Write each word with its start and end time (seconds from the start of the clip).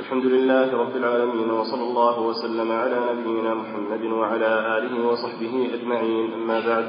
الحمد 0.00 0.26
لله 0.26 0.76
رب 0.82 0.96
العالمين 0.96 1.50
وصلى 1.50 1.82
الله 1.82 2.20
وسلم 2.20 2.72
على 2.72 2.98
نبينا 3.12 3.54
محمد 3.54 4.04
وعلى 4.20 4.50
آله 4.78 5.08
وصحبه 5.08 5.70
أجمعين. 5.74 6.32
أما 6.32 6.60
بعد 6.68 6.86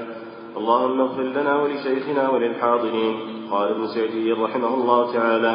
اللهم 0.58 1.02
اغفر 1.02 1.24
لنا 1.24 1.54
ولشيخنا 1.62 2.30
وللحاضرين 2.30 3.16
قال 3.52 3.68
ابن 3.72 3.88
سعدي 3.88 4.32
رحمه 4.32 4.74
الله 4.74 5.14
تعالى 5.14 5.54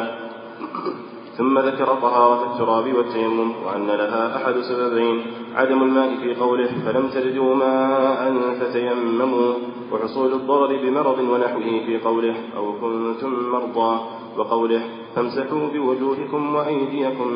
ثم 1.37 1.59
ذكر 1.59 1.85
طهارة 1.85 2.53
التراب 2.53 2.93
والتيمم 2.97 3.51
وأن 3.65 3.87
لها 3.87 4.23
أحد 4.37 4.55
سببين 4.69 5.25
عدم 5.55 5.83
الماء 5.83 6.15
في 6.21 6.35
قوله 6.35 6.69
فلم 6.85 7.07
تجدوا 7.09 7.55
ماء 7.55 8.21
فتيمموا 8.59 9.53
وحصول 9.91 10.33
الضرر 10.33 10.71
بمرض 10.83 11.19
ونحوه 11.19 11.69
في 11.85 11.99
قوله 12.05 12.35
أو 12.57 12.73
كنتم 12.81 13.31
مرضى 13.51 13.99
وقوله 14.37 14.81
فامسحوا 15.15 15.67
بوجوهكم 15.73 16.55
وأيديكم, 16.55 17.29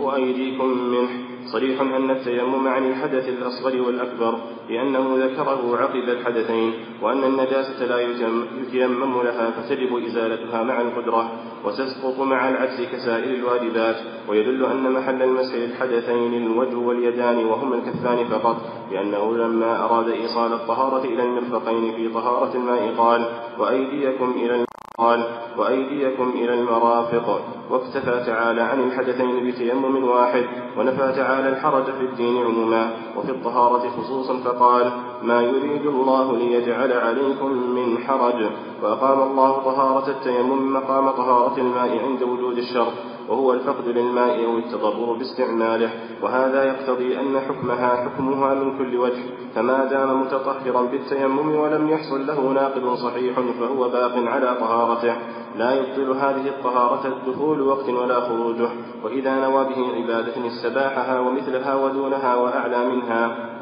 وأيديكم 0.00 0.68
منه. 0.68 1.08
صريح 1.52 1.80
أن 1.80 2.10
التيمم 2.10 2.68
عن 2.68 2.90
الحدث 2.90 3.28
الأصغر 3.28 3.82
والأكبر 3.82 4.38
لأنه 4.70 5.16
ذكره 5.18 5.76
عقب 5.76 6.08
الحدثين 6.08 6.72
وأن 7.02 7.24
النجاسة 7.24 7.84
لا 7.86 8.00
يتيمم 8.00 9.22
لها 9.22 9.50
فتجب 9.50 9.96
إزالتها 10.06 10.62
مع 10.62 10.80
القدرة 10.80 11.30
وتسقط 11.64 12.20
مع 12.20 12.48
العجز 12.48 12.80
كسائر 12.92 13.34
الواجبات. 13.34 13.96
ويدل 14.28 14.64
أن 14.64 14.92
محل 14.92 15.22
المسح 15.22 15.54
للحدثين 15.54 16.34
الوجه 16.34 16.76
واليدان 16.76 17.46
وهما 17.46 17.74
الكفان 17.76 18.24
فقط 18.24 18.56
لأنه 18.92 19.36
لما 19.36 19.84
أراد 19.84 20.08
إيصال 20.08 20.52
الطهارة 20.52 21.04
إلى 21.04 21.22
المرفقين 21.22 21.92
في 21.96 22.08
طهارة 22.08 22.54
الماء 22.54 22.94
قال 22.98 23.26
وأيديكم 23.58 24.32
إلى 24.36 24.65
قال 24.98 25.24
وأيديكم 25.58 26.30
إلى 26.34 26.54
المرافق. 26.54 27.40
واكتفى 27.70 28.24
تعالى 28.26 28.60
عن 28.60 28.80
الحدثين 28.80 29.50
بتيمم 29.50 30.04
واحد 30.04 30.44
ونفى 30.78 31.12
تعالى 31.16 31.48
الحرج 31.48 31.84
في 31.84 32.04
الدين 32.04 32.44
عموما. 32.44 32.90
وفي 33.16 33.30
الطهارة 33.30 33.90
خصوصا 33.90 34.38
فقال 34.38 34.92
ما 35.22 35.42
يريد 35.42 35.86
الله 35.86 36.36
ليجعل 36.36 36.92
عليكم 36.92 37.50
من 37.50 37.98
حرج. 37.98 38.46
وأقام 38.82 39.30
الله 39.30 39.52
طهارة 39.52 40.10
التيمم 40.10 40.72
مقام 40.72 41.10
طهارة 41.10 41.58
الماء 41.58 41.98
عند 42.04 42.22
وجود 42.22 42.58
الشر 42.58 42.92
وهو 43.28 43.52
الفقد 43.52 43.88
للماء 43.88 44.44
أو 44.44 44.58
التضرر 44.58 45.12
باستعماله. 45.12 45.90
وهذا 46.22 46.64
يقتضي 46.64 47.20
أن 47.20 47.40
حكمها 47.40 47.96
حكمها 47.96 48.54
من 48.54 48.78
كل 48.78 48.96
وجه. 48.96 49.22
فما 49.54 49.84
دام 49.84 50.20
متطهرا 50.20 50.82
بالتيمم 50.82 51.56
ولم 51.56 51.88
يحصل 51.88 52.26
له 52.26 52.40
ناقض 52.40 52.94
صحيح 52.94 53.40
فهو 53.60 53.88
باق 53.88 54.12
على 54.16 54.56
طهارته. 54.60 55.16
لا 55.56 55.74
يبطل 55.74 56.10
هذه 56.10 56.48
الطهارة 56.48 57.14
دخول 57.26 57.62
وقت 57.62 57.88
ولا 57.88 58.20
خروجه. 58.20 58.68
وإذا 59.04 59.34
نوى 59.34 59.64
به 59.64 59.94
عبادة 59.96 60.46
استباحها 60.46 61.20
ومثلها 61.20 61.74
ودونها 61.74 62.36
وأعلى 62.36 62.86
منها. 62.86 63.55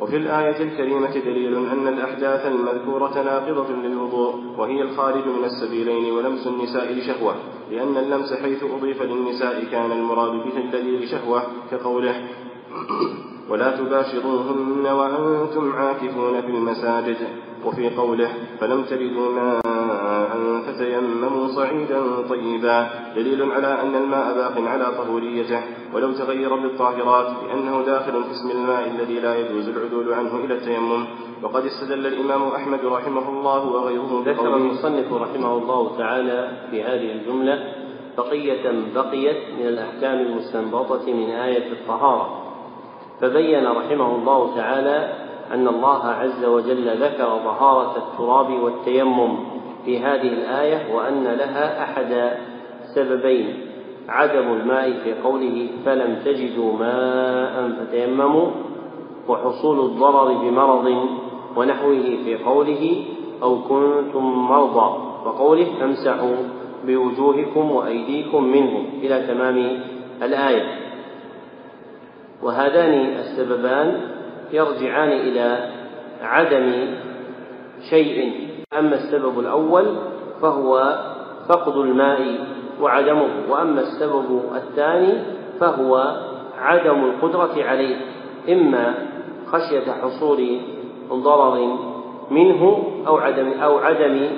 وفي 0.00 0.16
الآية 0.16 0.62
الكريمة 0.62 1.10
دليل 1.10 1.54
أن 1.56 1.88
الأحداث 1.88 2.46
المذكورة 2.46 3.22
ناقضة 3.22 3.72
للوضوء 3.72 4.34
وهي 4.58 4.82
الخارج 4.82 5.26
من 5.26 5.44
السبيلين 5.44 6.12
ولمس 6.12 6.46
النساء 6.46 6.92
لشهوة 6.92 7.34
لأن 7.70 7.96
اللمس 7.96 8.32
حيث 8.32 8.64
أضيف 8.64 9.02
للنساء 9.02 9.64
كان 9.64 9.92
المراد 9.92 10.32
به 10.32 10.56
الذي 10.58 10.96
لشهوة 10.96 11.42
كقوله 11.70 12.14
ولا 13.52 13.76
تباشروهن 13.76 14.86
وأنتم 14.86 15.72
عاكفون 15.72 16.40
في 16.40 16.46
المساجد. 16.46 17.16
وفي 17.64 17.96
قوله 17.96 18.30
فلم 18.60 18.82
تجدوا 18.82 19.28
ماء 19.32 19.60
فتيمموا 20.66 21.48
صعيدا 21.48 22.00
طيبا. 22.28 22.88
دليل 23.16 23.52
على 23.52 23.80
أن 23.82 23.94
الماء 23.94 24.34
باق 24.34 24.68
على 24.68 24.84
طهوريته. 24.84 25.60
ولو 25.94 26.12
تغير 26.12 26.56
بالطاهرات 26.56 27.26
لأنه 27.48 27.82
داخل 27.86 28.12
في 28.12 28.30
اسم 28.30 28.50
الماء 28.50 28.86
الذي 28.86 29.20
لا 29.20 29.36
يجوز 29.36 29.68
العدول 29.68 30.12
عنه 30.12 30.36
إلى 30.44 30.54
التيمم. 30.54 31.04
وقد 31.42 31.64
استدل 31.64 32.06
الإمام 32.06 32.42
أحمد 32.48 32.84
رحمه 32.84 33.28
الله 33.28 33.66
وغيره 33.66 34.22
ذكر 34.26 34.56
المصنف 34.56 35.12
رحمه 35.12 35.52
الله 35.58 35.98
تعالى 35.98 36.50
في 36.70 36.82
هذه 36.82 37.12
الجملة 37.12 37.74
بقية 38.18 38.64
بقيت 38.94 39.36
من 39.58 39.66
الأحكام 39.66 40.18
المستنبطة 40.18 41.12
من 41.12 41.30
آية 41.30 41.72
الطهارة. 41.72 42.41
فبين 43.22 43.66
رحمه 43.66 44.16
الله 44.16 44.56
تعالى 44.56 45.12
أن 45.52 45.68
الله 45.68 46.04
عز 46.06 46.44
وجل 46.44 46.88
ذكر 47.02 47.24
طهارة 47.44 47.96
التراب 47.96 48.50
والتيمم 48.62 49.36
في 49.84 49.98
هذه 49.98 50.28
الآية 50.28 50.94
وأن 50.94 51.24
لها 51.24 51.82
أحد 51.84 52.38
سببين 52.94 53.54
عدم 54.08 54.52
الماء 54.52 54.92
في 55.04 55.14
قوله 55.22 55.68
فلم 55.84 56.16
تجدوا 56.24 56.72
ماء 56.72 57.70
فتيمموا 57.78 58.46
وحصول 59.28 59.80
الضرر 59.80 60.32
بمرض 60.32 61.06
ونحوه 61.56 62.02
في 62.24 62.36
قوله 62.44 63.04
أو 63.42 63.58
كنتم 63.68 64.24
مرضى 64.24 64.98
وقوله 65.26 65.66
فامسحوا 65.80 66.36
بوجوهكم 66.86 67.70
وأيديكم 67.70 68.44
منه 68.44 68.84
إلى 69.02 69.26
تمام 69.26 69.80
الآية. 70.22 70.91
وهذان 72.42 72.94
السببان 73.18 74.00
يرجعان 74.52 75.08
إلى 75.12 75.68
عدم 76.22 76.72
شيء. 77.90 78.32
أما 78.78 78.94
السبب 78.94 79.40
الأول 79.40 79.96
فهو 80.42 80.98
فقد 81.48 81.76
الماء 81.76 82.38
وعدمه 82.80 83.28
وأما 83.50 83.80
السبب 83.80 84.42
الثاني 84.54 85.12
فهو 85.60 86.16
عدم 86.58 87.04
القدرة 87.04 87.64
عليه 87.64 87.96
إما 88.48 88.94
خشية 89.46 89.92
حصول 89.92 90.58
ضرر 91.12 91.78
منه 92.30 92.82
أو 93.06 93.16
عدم 93.16 93.52
أو 93.62 93.78
عدم 93.78 94.28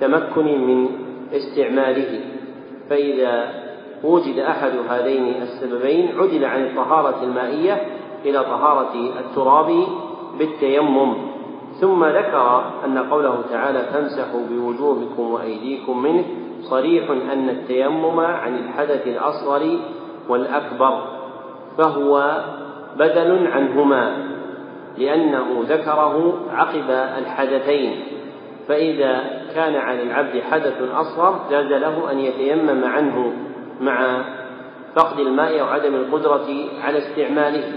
تمكن 0.00 0.66
من 0.66 0.88
استعماله. 1.32 2.20
فإذا 2.90 3.63
وجد 4.04 4.38
أحد 4.38 4.72
هذين 4.88 5.42
السببين 5.42 6.18
عدل 6.18 6.44
عن 6.44 6.64
الطهارة 6.64 7.22
المائية 7.22 7.86
إلى 8.24 8.44
طهارة 8.44 8.94
التراب 9.20 9.86
بالتيمم. 10.38 11.14
ثم 11.80 12.04
ذكر 12.04 12.64
أن 12.84 12.98
قوله 12.98 13.42
تعالى 13.50 13.78
فامسحوا 13.78 14.40
بوجوهكم 14.50 15.30
وأيديكم 15.30 16.02
منه. 16.02 16.24
صريح 16.60 17.10
أن 17.10 17.48
التيمم 17.48 18.20
عن 18.20 18.54
الحدث 18.58 19.06
الأصغر 19.06 19.78
والأكبر 20.28 21.02
فهو 21.78 22.42
بدل 22.96 23.46
عنهما 23.46 24.16
لأنه 24.98 25.46
ذكره 25.68 26.34
عقب 26.52 26.90
الحدثين. 26.90 28.00
فإذا 28.68 29.24
كان 29.54 29.74
على 29.74 30.02
العبد 30.02 30.42
حدث 30.50 30.82
أصغر 30.94 31.40
جاز 31.50 31.72
له 31.72 32.10
أن 32.10 32.18
يتيمم 32.18 32.84
عنه. 32.84 33.32
مع 33.84 34.24
فقد 34.96 35.18
الماء 35.20 35.60
أو 35.60 35.66
عدم 35.66 35.94
القدرة 35.94 36.46
على 36.82 36.98
استعماله. 36.98 37.72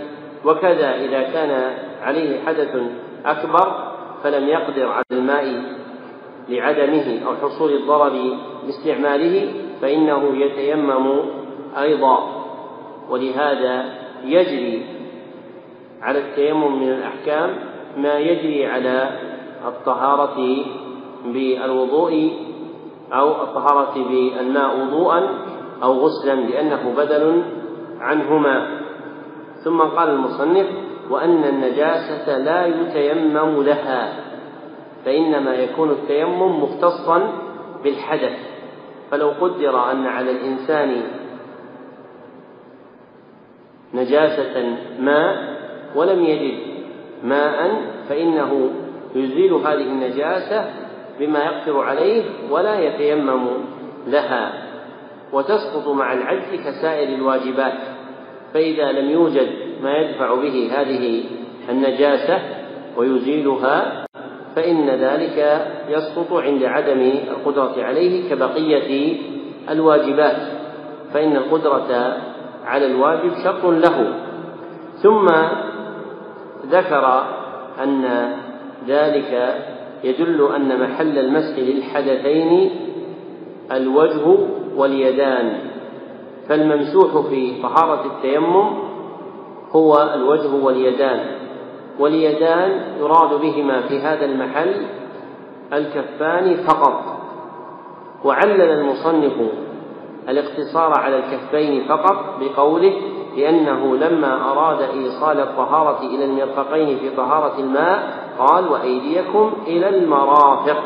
وكذا 0.45 0.95
إذا 0.95 1.21
كان 1.21 1.73
عليه 2.01 2.45
حدث 2.45 2.77
أكبر 3.25 3.91
فلم 4.23 4.47
يقدر 4.47 4.87
على 4.87 5.03
الماء 5.11 5.63
لعدمه 6.49 7.19
أو 7.27 7.35
حصول 7.35 7.71
الضرر 7.73 8.37
باستعماله 8.65 9.53
فإنه 9.81 10.35
يتيمم 10.35 11.19
أيضا. 11.77 12.37
ولهذا 13.09 13.85
يجري 14.25 14.85
على 16.01 16.19
التيمم 16.19 16.81
من 16.81 16.87
الأحكام 16.87 17.55
ما 17.97 18.17
يجري 18.17 18.65
على 18.65 19.09
الطهارة 19.65 20.65
بالوضوء 21.25 22.33
أو 23.13 23.31
الطهارة 23.31 23.93
بالماء 24.09 24.79
وضوءا 24.79 25.29
أو 25.83 25.93
غسلا 25.93 26.35
لأنه 26.35 26.93
بدل 26.97 27.43
عنهما. 27.99 28.79
ثم 29.63 29.81
قال 29.81 30.09
المصنف 30.09 30.67
وأن 31.09 31.43
النجاسة 31.43 32.37
لا 32.37 32.65
يتيمم 32.65 33.63
لها 33.63 34.13
فإنما 35.05 35.55
يكون 35.55 35.89
التيمم 35.91 36.63
مختصا 36.63 37.33
بالحدث. 37.83 38.37
فلو 39.11 39.29
قدر 39.41 39.91
أن 39.91 40.05
على 40.05 40.31
الإنسان 40.31 41.01
نجاسة 43.93 44.77
ماء 44.99 45.57
ولم 45.95 46.23
يجد 46.23 46.59
ماء 47.23 47.81
فإنه 48.09 48.69
يزيل 49.15 49.53
هذه 49.53 49.81
النجاسة 49.81 50.69
بما 51.19 51.45
يقدر 51.45 51.81
عليه 51.81 52.23
ولا 52.51 52.79
يتيمم 52.79 53.47
لها. 54.07 54.66
وتسقط 55.33 55.87
مع 55.87 56.13
العجز 56.13 56.61
كسائر 56.65 57.15
الواجبات 57.15 57.73
فإذا 58.53 58.91
لم 58.91 59.09
يوجد 59.09 59.49
ما 59.83 59.97
يدفع 59.97 60.35
به 60.35 60.69
هذه 60.73 61.23
النجاسة 61.69 62.39
ويزيلها 62.97 64.05
فإن 64.55 64.89
ذلك 64.89 65.67
يسقط 65.89 66.33
عند 66.33 66.63
عدم 66.63 67.11
القدرة 67.31 67.83
عليه 67.83 68.29
كبقية 68.29 69.17
الواجبات 69.69 70.37
فإن 71.13 71.37
القدرة 71.37 72.17
على 72.65 72.85
الواجب 72.85 73.31
شرط 73.43 73.65
له. 73.65 74.13
ثم 75.03 75.27
ذكر 76.65 77.23
أن 77.83 78.29
ذلك 78.87 79.55
يدل 80.03 80.49
أن 80.55 80.79
محل 80.81 81.17
المسح 81.19 81.59
للحدثين 81.59 82.71
الوجه 83.71 84.37
واليدان. 84.77 85.59
فالممسوح 86.49 87.27
في 87.29 87.61
طهارة 87.61 88.05
التيمم 88.05 88.69
هو 89.71 90.11
الوجه 90.13 90.65
واليدان. 90.65 91.19
واليدان 91.99 92.81
يراد 92.99 93.41
بهما 93.41 93.81
في 93.81 93.99
هذا 93.99 94.25
المحل 94.25 94.85
الكفان 95.73 96.55
فقط. 96.55 97.03
وعلل 98.25 98.61
المصنف 98.61 99.33
الاقتصار 100.29 100.93
على 100.99 101.17
الكفين 101.17 101.87
فقط 101.87 102.39
بقوله 102.39 102.93
لأنه 103.37 103.95
لما 103.95 104.51
أراد 104.51 104.81
إيصال 104.81 105.39
الطهارة 105.39 105.99
إلى 106.01 106.25
المرفقين 106.25 106.97
في 106.97 107.09
طهارة 107.09 107.59
الماء 107.59 108.27
قال 108.39 108.67
وأيديكم 108.67 109.53
إلى 109.67 109.89
المرافق. 109.89 110.83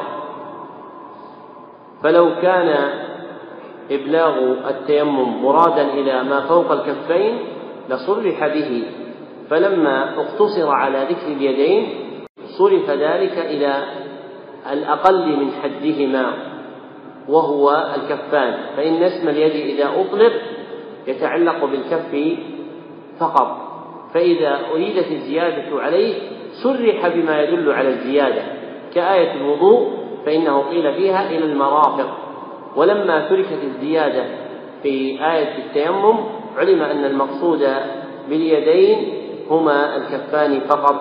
فلو 2.03 2.29
كان 2.41 2.89
إبلاغ 3.91 4.35
التيمم 4.69 5.43
مرادا 5.43 5.93
إلى 5.93 6.23
ما 6.23 6.39
فوق 6.41 6.71
الكفين 6.71 7.38
لصرح 7.89 8.47
به. 8.47 8.83
فلما 9.49 10.19
اقتصر 10.19 10.69
على 10.69 11.07
ذكر 11.09 11.27
اليدين 11.27 11.88
صرف 12.57 12.89
ذلك 12.89 13.38
إلى 13.38 13.83
الأقل 14.71 15.27
من 15.27 15.51
حدهما 15.63 16.33
وهو 17.29 17.93
الكفان. 17.95 18.53
فإن 18.77 19.03
اسم 19.03 19.29
اليد 19.29 19.75
إذا 19.75 19.89
أطلق 20.01 20.33
يتعلق 21.07 21.65
بالكف 21.65 22.39
فقط. 23.19 23.57
فإذا 24.13 24.59
أريدت 24.73 25.11
الزيادة 25.11 25.81
عليه 25.81 26.15
صرح 26.63 27.07
بما 27.07 27.41
يدل 27.41 27.71
على 27.71 27.89
الزيادة. 27.89 28.43
كآية 28.93 29.33
الوضوء 29.33 29.91
فإنه 30.25 30.61
قيل 30.69 30.93
فيها 30.93 31.29
إلى 31.29 31.45
المرافق. 31.45 32.31
ولما 32.75 33.29
تركت 33.29 33.59
الزيادة 33.63 34.25
في 34.83 35.19
آية 35.31 35.57
التيمم 35.65 36.18
علم 36.57 36.81
أن 36.81 37.06
المقصود 37.06 37.68
باليدين 38.29 39.13
هما 39.50 39.95
الكفان 39.95 40.59
فقط. 40.59 40.95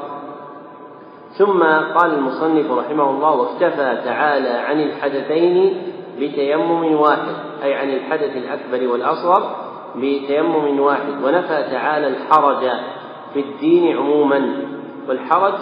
ثم 1.39 1.63
قال 1.99 2.15
المصنف 2.15 2.71
رحمه 2.71 3.11
الله 3.11 3.31
واكتفى 3.35 3.99
تعالى 4.05 4.49
عن 4.49 4.81
الحدثين 4.81 5.83
بتيمم 6.21 6.95
واحد 7.01 7.35
أي 7.63 7.75
عن 7.75 7.91
الحدث 7.91 8.37
الأكبر 8.37 8.93
والأصغر 8.93 9.57
بتيمم 9.97 10.81
واحد. 10.81 11.25
ونفى 11.25 11.65
تعالى 11.71 12.07
الحرج 12.07 12.71
في 13.35 13.41
الدين 13.41 13.97
عموما 13.97 14.53
والحرج 15.09 15.55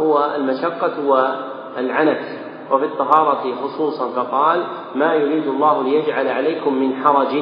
هو 0.00 0.32
المشقة 0.36 1.06
والعنت. 1.08 2.35
وفي 2.72 2.84
الطهارة 2.84 3.54
خصوصا 3.62 4.08
فقال 4.08 4.64
ما 4.94 5.14
يريد 5.14 5.46
الله 5.46 5.82
ليجعل 5.82 6.28
عليكم 6.28 6.74
من 6.74 6.96
حرج 7.04 7.34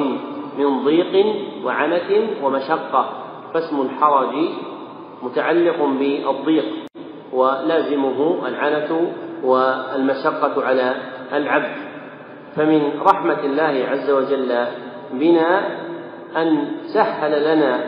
من 0.57 0.83
ضيق 0.85 1.25
وعنت 1.63 2.11
ومشقة. 2.43 3.09
فاسم 3.53 3.81
الحرج 3.81 4.35
متعلق 5.23 5.83
بالضيق 5.83 6.65
ولازمه 7.33 8.47
العنة 8.47 9.11
والمشقة 9.43 10.65
على 10.65 10.95
العبد. 11.33 11.75
فمن 12.55 12.91
رحمة 13.01 13.39
الله 13.43 13.87
عز 13.91 14.09
وجل 14.09 14.65
بنا 15.13 15.67
أن 16.37 16.67
سهل 16.93 17.55
لنا 17.55 17.79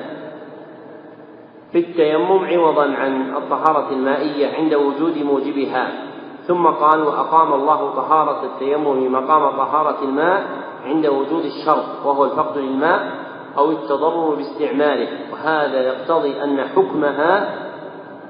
في 1.72 1.80
التيمم 1.80 2.46
عوضا 2.46 2.84
عن 2.84 3.36
الطهارة 3.36 3.92
المائية 3.92 4.48
عند 4.58 4.74
وجود 4.74 5.18
موجبها. 5.18 6.07
ثم 6.48 6.68
قال 6.68 7.04
وأقام 7.04 7.54
الله 7.54 7.92
طهارة 7.96 8.44
التيمم 8.44 9.14
مقام 9.14 9.58
طهارة 9.58 9.98
الماء 10.04 10.46
عند 10.86 11.06
وجود 11.06 11.46
الشرط 11.46 12.06
وهو 12.06 12.26
الفقد 12.26 12.58
للماء 12.58 13.12
أو 13.58 13.72
التضرر 13.72 14.36
باستعماله. 14.36 15.08
وهذا 15.34 15.82
يقتضي 15.82 16.44
أن 16.44 16.68
حكمها 16.76 17.56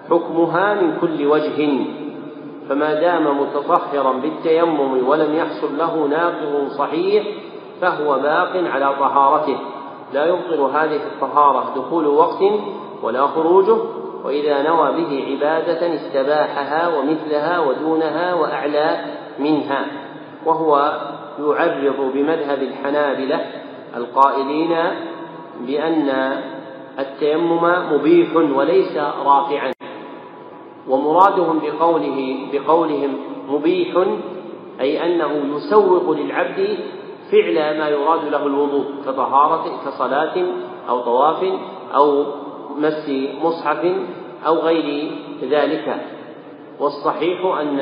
حكمها 0.09 0.73
من 0.73 0.97
كل 1.01 1.27
وجه. 1.27 1.85
فما 2.69 2.93
دام 2.93 3.41
متطهرا 3.41 4.11
بالتيمم 4.13 5.07
ولم 5.07 5.35
يحصل 5.35 5.77
له 5.77 6.07
ناقض 6.07 6.67
صحيح 6.77 7.23
فهو 7.81 8.19
باق 8.19 8.63
على 8.73 8.95
طهارته. 8.99 9.57
لا 10.13 10.25
يبطل 10.25 10.61
هذه 10.61 10.95
الطهارة 10.95 11.63
دخول 11.75 12.07
وقت 12.07 12.43
ولا 13.03 13.27
خروجه. 13.27 13.77
وإذا 14.23 14.61
نوى 14.61 14.91
به 14.91 15.25
عبادة 15.31 15.95
استباحها 15.95 16.97
ومثلها 16.97 17.59
ودونها 17.59 18.33
وأعلى 18.33 19.05
منها 19.39 19.85
وهو 20.45 20.99
يعرض 21.39 22.11
بمذهب 22.13 22.61
الحنابلة 22.61 23.45
القائلين 23.95 24.77
بأن 25.61 26.09
التيمم 26.99 27.93
مبيح 27.93 28.35
وليس 28.35 28.97
رافعا 29.25 29.71
ومرادهم 30.87 31.59
بقوله 31.59 32.37
بقولهم 32.53 33.17
مبيح 33.49 34.07
أي 34.81 35.05
أنه 35.05 35.55
يسوق 35.55 36.11
للعبد 36.11 36.77
فعل 37.31 37.77
ما 37.79 37.89
يراد 37.89 38.25
له 38.31 38.45
الوضوء 38.45 38.85
كطهارة 39.05 39.63
كصلاة 39.85 40.45
أو 40.89 41.01
طواف 41.01 41.43
أو 41.95 42.25
مس 42.77 43.09
مصحف 43.41 43.85
أو 44.47 44.55
غير 44.55 45.11
ذلك. 45.41 45.97
والصحيح 46.79 47.45
أن 47.45 47.79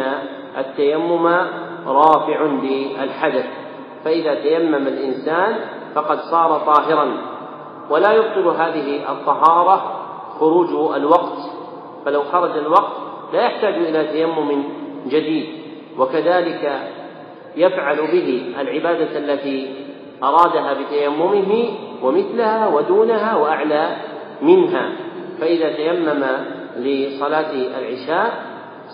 التيمم 0.58 1.28
رافع 1.88 2.42
للحدث 2.42 3.46
فإذا 4.06 4.36
تيمم 4.36 4.88
الإنسان 4.88 5.56
فقد 5.96 6.20
صار 6.20 6.60
طاهرا. 6.60 7.18
ولا 7.90 8.14
يبطل 8.14 8.48
هذه 8.48 9.12
الطهارة 9.12 10.02
خروج 10.40 10.96
الوقت 10.96 11.38
فلو 12.06 12.24
خرج 12.24 12.58
الوقت 12.58 12.92
لا 13.34 13.46
يحتاج 13.46 13.74
إلى 13.74 14.08
تيمم 14.08 14.64
جديد. 15.08 15.46
وكذلك 16.00 16.92
يفعل 17.56 17.98
به 17.98 18.56
العبادة 18.62 19.18
التي 19.18 19.76
أرادها 20.24 20.74
بتيممه 20.74 21.70
ومثلها 22.04 22.68
ودونها 22.68 23.36
وأعلى 23.36 23.96
منها. 24.42 24.90
فإذا 25.40 25.70
تيمم 25.72 26.26
لصلاة 26.78 27.52
العشاء 27.52 28.44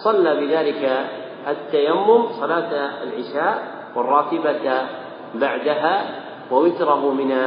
صلى 0.04 0.36
بذلك 0.36 1.08
التيمم 1.48 2.28
صلاة 2.40 2.90
العشاء 3.04 3.82
والراتبة 3.96 4.82
بعدها 5.36 6.06
ووتره 6.52 7.12
من 7.14 7.38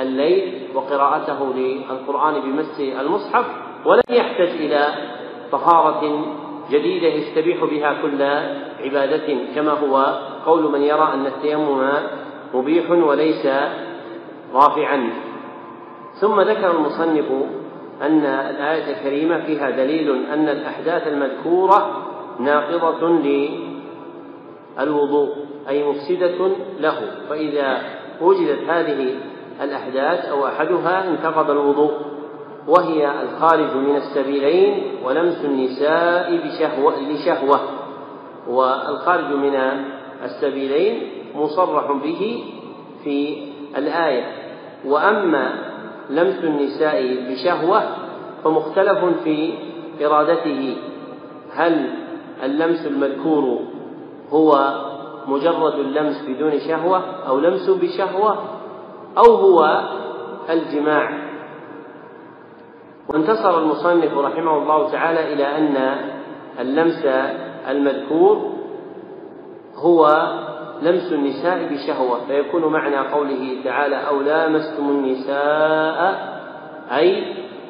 الليل 0.00 0.68
وقراءته 0.74 1.54
للقرآن 1.54 2.40
بمس 2.40 2.80
المصحف 2.80 3.44
ولم 3.86 4.02
يحتج 4.10 4.48
إلى 4.48 4.88
طهارة 5.52 6.24
جديدة 6.70 7.08
يستبيح 7.08 7.64
بها 7.64 7.96
كل 8.02 8.22
عبادة 8.84 9.36
كما 9.54 9.72
هو 9.72 10.18
قول 10.46 10.72
من 10.72 10.82
يرى 10.82 11.10
أن 11.14 11.26
التيمم 11.26 11.92
مبيح 12.54 12.90
وليس 12.90 13.46
رافعا. 14.54 15.10
ثم 16.22 16.40
ذكر 16.40 16.70
المصنف 16.70 17.24
أن 18.02 18.24
الآية 18.24 18.96
الكريمة 18.96 19.44
فيها 19.46 19.70
دليل 19.70 20.26
أن 20.26 20.48
الأحداث 20.48 21.06
المذكورة 21.06 22.06
ناقضة 22.38 23.08
للوضوء 24.78 25.28
أي 25.68 25.84
مفسدة 25.84 26.50
له. 26.80 26.94
فإذا 27.28 27.78
وجدت 28.20 28.70
هذه 28.70 29.14
الأحداث 29.62 30.24
أو 30.24 30.46
أحدها 30.46 31.08
انتقض 31.08 31.50
الوضوء 31.50 31.92
وهي 32.68 33.22
الخارج 33.22 33.76
من 33.76 33.96
السبيلين 33.96 34.82
ولمس 35.04 35.44
النساء 35.44 36.36
بشهوة 36.36 36.94
لشهوة. 37.00 37.60
والخارج 38.48 39.32
من 39.32 39.54
السبيلين 40.24 41.08
مصرح 41.34 41.92
به 41.92 42.44
في 43.04 43.46
الآية. 43.76 44.24
وأما 44.84 45.71
لمس 46.12 46.44
النساء 46.44 47.02
بشهوة 47.30 47.82
فمختلف 48.44 49.04
في 49.24 49.54
إرادته. 50.06 50.76
هل 51.54 51.90
اللمس 52.42 52.86
المذكور 52.86 53.58
هو 54.30 54.74
مجرد 55.26 55.74
اللمس 55.74 56.22
بدون 56.28 56.58
شهوة 56.60 57.02
أو 57.28 57.38
لمس 57.38 57.70
بشهوة 57.70 58.38
أو 59.18 59.34
هو 59.34 59.82
الجماع؟ 60.50 61.32
وانتصر 63.08 63.58
المصنف 63.58 64.18
رحمه 64.18 64.58
الله 64.58 64.90
تعالى 64.90 65.32
إلى 65.32 65.58
أن 65.58 65.96
اللمس 66.60 67.06
المذكور 67.68 68.52
هو 69.74 70.06
لمس 70.82 71.12
النساء 71.12 71.68
بشهوة 71.72 72.26
فيكون 72.26 72.72
معنى 72.72 72.96
قوله 72.96 73.56
تعالى 73.64 73.96
أو 73.96 74.20
لامستم 74.20 74.90
النساء 74.90 76.32
أي 76.96 77.24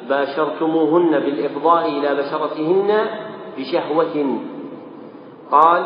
باشرتموهن 0.09 1.19
بالإفضاء 1.19 1.89
إلى 1.89 2.15
بشرتهن 2.15 3.05
بشهوة. 3.57 4.39
قال 5.51 5.83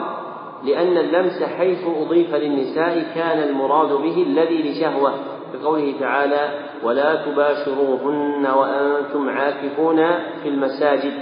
لأن 0.64 0.98
اللمس 0.98 1.44
حيث 1.44 1.88
أضيف 2.02 2.36
للنساء 2.36 3.12
كان 3.16 3.40
المراد 3.50 3.94
به 3.94 4.24
الذي 4.24 4.72
لشهوة 4.72 5.14
بقوله 5.54 5.94
تعالى 6.00 6.50
ولا 6.84 7.16
تباشروهن 7.16 8.46
وأنتم 8.46 9.30
عاكفون 9.30 9.98
في 10.44 10.50
المساجد. 10.50 11.14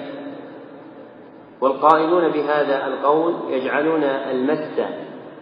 والقائلون 1.62 2.30
بهذا 2.30 2.88
القول 2.88 3.34
يجعلون 3.50 4.04
المس 4.04 4.80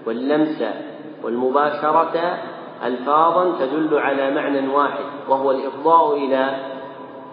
واللمس 0.06 0.64
والمباشرة 1.24 2.38
ألفاظا 2.84 3.58
تدل 3.60 3.98
على 3.98 4.32
معنى 4.32 4.68
واحد 4.68 5.04
وهو 5.30 5.52
الإفضاء 5.52 6.18
إلى 6.18 6.56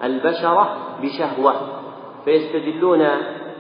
البشرة 0.05 0.77
بشهوة. 1.03 1.55
فيستدلون 2.25 3.07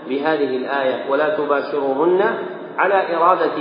بهذه 0.08 0.56
الآية 0.56 1.10
ولا 1.10 1.36
تباشروهن 1.36 2.34
على 2.78 3.16
إرادة 3.16 3.58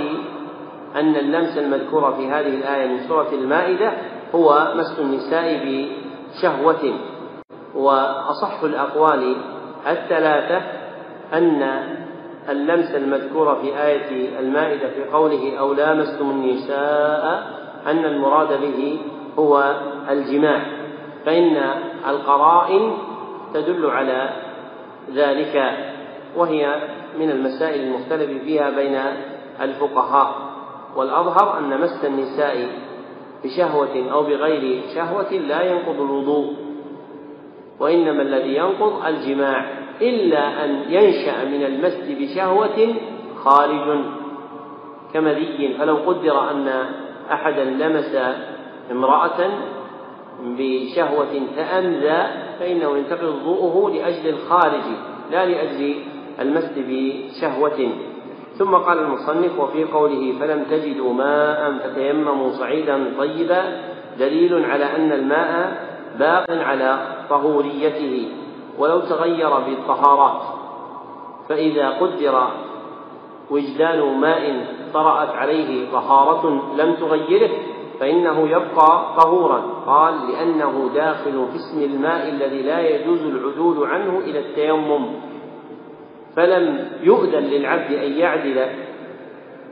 أن 0.96 1.16
اللمس 1.16 1.58
المذكور 1.58 2.12
في 2.12 2.28
هذه 2.28 2.54
الآية 2.54 2.86
من 2.86 3.08
سورة 3.08 3.28
المائدة 3.32 3.92
هو 4.34 4.72
مس 4.76 4.98
النساء 4.98 5.60
بشهوة. 5.64 6.94
وأصح 7.74 8.62
الأقوال 8.62 9.36
الثلاثة 9.86 10.62
أن 11.32 11.62
اللمس 12.48 12.94
المذكور 12.94 13.54
في 13.54 13.82
آية 13.82 14.38
المائدة 14.40 14.88
في 14.88 15.04
قوله 15.12 15.58
أو 15.58 15.72
لامستم 15.72 16.30
النساء 16.30 17.50
أن 17.86 18.04
المراد 18.04 18.60
به 18.60 19.00
هو 19.38 19.74
الجماع. 20.10 20.62
فإن 21.26 21.56
القرائن 22.08 22.92
تدل 23.54 23.86
على 23.86 24.30
ذلك 25.14 25.72
وهي 26.36 26.76
من 27.18 27.30
المسائل 27.30 27.80
المختلف 27.80 28.42
فيها 28.44 28.70
بين 28.70 29.00
الفقهاء. 29.60 30.34
والأظهر 30.96 31.58
أن 31.58 31.80
مس 31.80 32.04
النساء 32.04 32.68
بشهوة 33.44 34.12
أو 34.12 34.22
بغير 34.22 34.82
شهوة 34.94 35.32
لا 35.32 35.62
ينقض 35.62 36.00
الوضوء 36.00 36.54
وإنما 37.80 38.22
الذي 38.22 38.56
ينقض 38.56 39.06
الجماع. 39.06 39.89
إلا 40.02 40.64
أن 40.64 40.70
ينشأ 40.88 41.44
من 41.44 41.64
المس 41.64 41.98
بشهوة 42.08 42.94
خارج 43.44 44.00
كمذي. 45.14 45.74
فلو 45.78 45.96
قدر 45.96 46.50
أن 46.50 46.84
أحدا 47.32 47.64
لمس 47.64 48.16
امرأة 48.90 49.50
بشهوة 50.42 51.32
تأنذى 51.56 52.22
فإنه 52.60 52.96
ينتقض 52.96 53.34
وضوءه 53.46 53.94
لأجل 53.94 54.28
الخارج 54.28 54.86
لا 55.30 55.46
لأجل 55.46 55.94
المس 56.40 56.70
بشهوة. 56.76 57.88
ثم 58.58 58.74
قال 58.74 58.98
المصنف 58.98 59.58
وفي 59.58 59.84
قوله 59.84 60.32
فلم 60.40 60.64
تجدوا 60.70 61.12
ماء 61.12 61.78
فتيمموا 61.78 62.50
صعيدا 62.50 63.12
طيبا 63.18 63.62
دليل 64.18 64.64
على 64.64 64.84
أن 64.96 65.12
الماء 65.12 65.84
باق 66.18 66.50
على 66.50 66.98
طهوريته. 67.30 68.28
ولو 68.80 69.00
تغير 69.00 69.58
بالطهارات 69.58 70.42
فإذا 71.48 71.88
قدر 71.88 72.48
وجدان 73.50 74.20
ماء 74.20 74.66
طرأت 74.94 75.28
عليه 75.28 75.92
طهارة 75.92 76.62
لم 76.76 76.94
تغيره 76.94 77.50
فإنه 78.00 78.48
يبقى 78.48 79.16
طهورا. 79.16 79.62
قال 79.86 80.14
لأنه 80.32 80.90
داخل 80.94 81.46
في 81.52 81.56
اسم 81.56 81.82
الماء 81.82 82.28
الذي 82.28 82.62
لا 82.62 82.80
يجوز 82.80 83.22
العدول 83.22 83.86
عنه 83.86 84.18
إلى 84.18 84.38
التيمم. 84.38 85.06
فلم 86.36 86.90
يؤذن 87.02 87.42
للعبد 87.42 87.92
أن 87.92 88.12
يعدل 88.12 88.66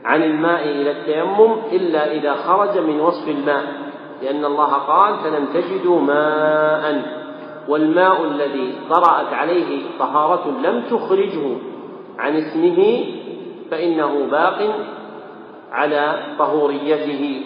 عن 0.05 0.23
الماء 0.23 0.63
إلى 0.63 0.91
التيمم 0.91 1.55
إلا 1.71 2.11
إذا 2.11 2.33
خرج 2.33 2.77
من 2.77 2.99
وصف 2.99 3.27
الماء 3.27 3.63
لأن 4.21 4.45
الله 4.45 4.73
قال 4.73 5.15
فلم 5.15 5.45
تجدوا 5.45 6.01
ماء. 6.01 7.18
والماء 7.69 8.23
الذي 8.23 8.73
طرأت 8.89 9.33
عليه 9.33 9.81
طهارة 9.99 10.45
لم 10.63 10.83
تخرجه 10.89 11.45
عن 12.19 12.35
اسمه 12.35 13.05
فإنه 13.71 14.27
باق 14.31 14.75
على 15.71 16.19
طهوريته. 16.39 17.43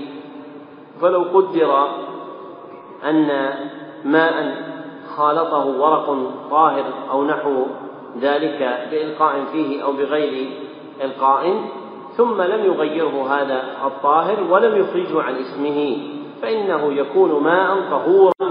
فلو 1.01 1.23
قدر 1.33 1.87
أن 3.09 3.49
ماء 4.05 4.55
خالطه 5.15 5.65
ورق 5.65 6.17
طاهر 6.51 6.85
أو 7.11 7.23
نحو 7.23 7.65
ذلك 8.21 8.87
بإلقاء 8.91 9.43
فيه 9.51 9.83
أو 9.83 9.91
بغير 9.93 10.49
إلقاء 11.03 11.55
ثم 12.17 12.41
لم 12.41 12.65
يغيره 12.65 13.27
هذا 13.29 13.63
الطاهر 13.85 14.43
ولم 14.49 14.75
يخرجه 14.81 15.21
عن 15.21 15.35
اسمه 15.35 15.97
فإنه 16.41 16.93
يكون 16.93 17.43
ماء 17.43 17.75
طهورا. 17.91 18.42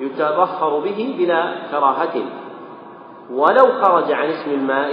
يتبخر 0.00 0.78
به 0.78 1.14
بلا 1.18 1.42
كراهة. 1.70 2.16
ولو 3.30 3.66
خرج 3.82 4.12
عن 4.12 4.28
اسم 4.28 4.50
الماء 4.50 4.92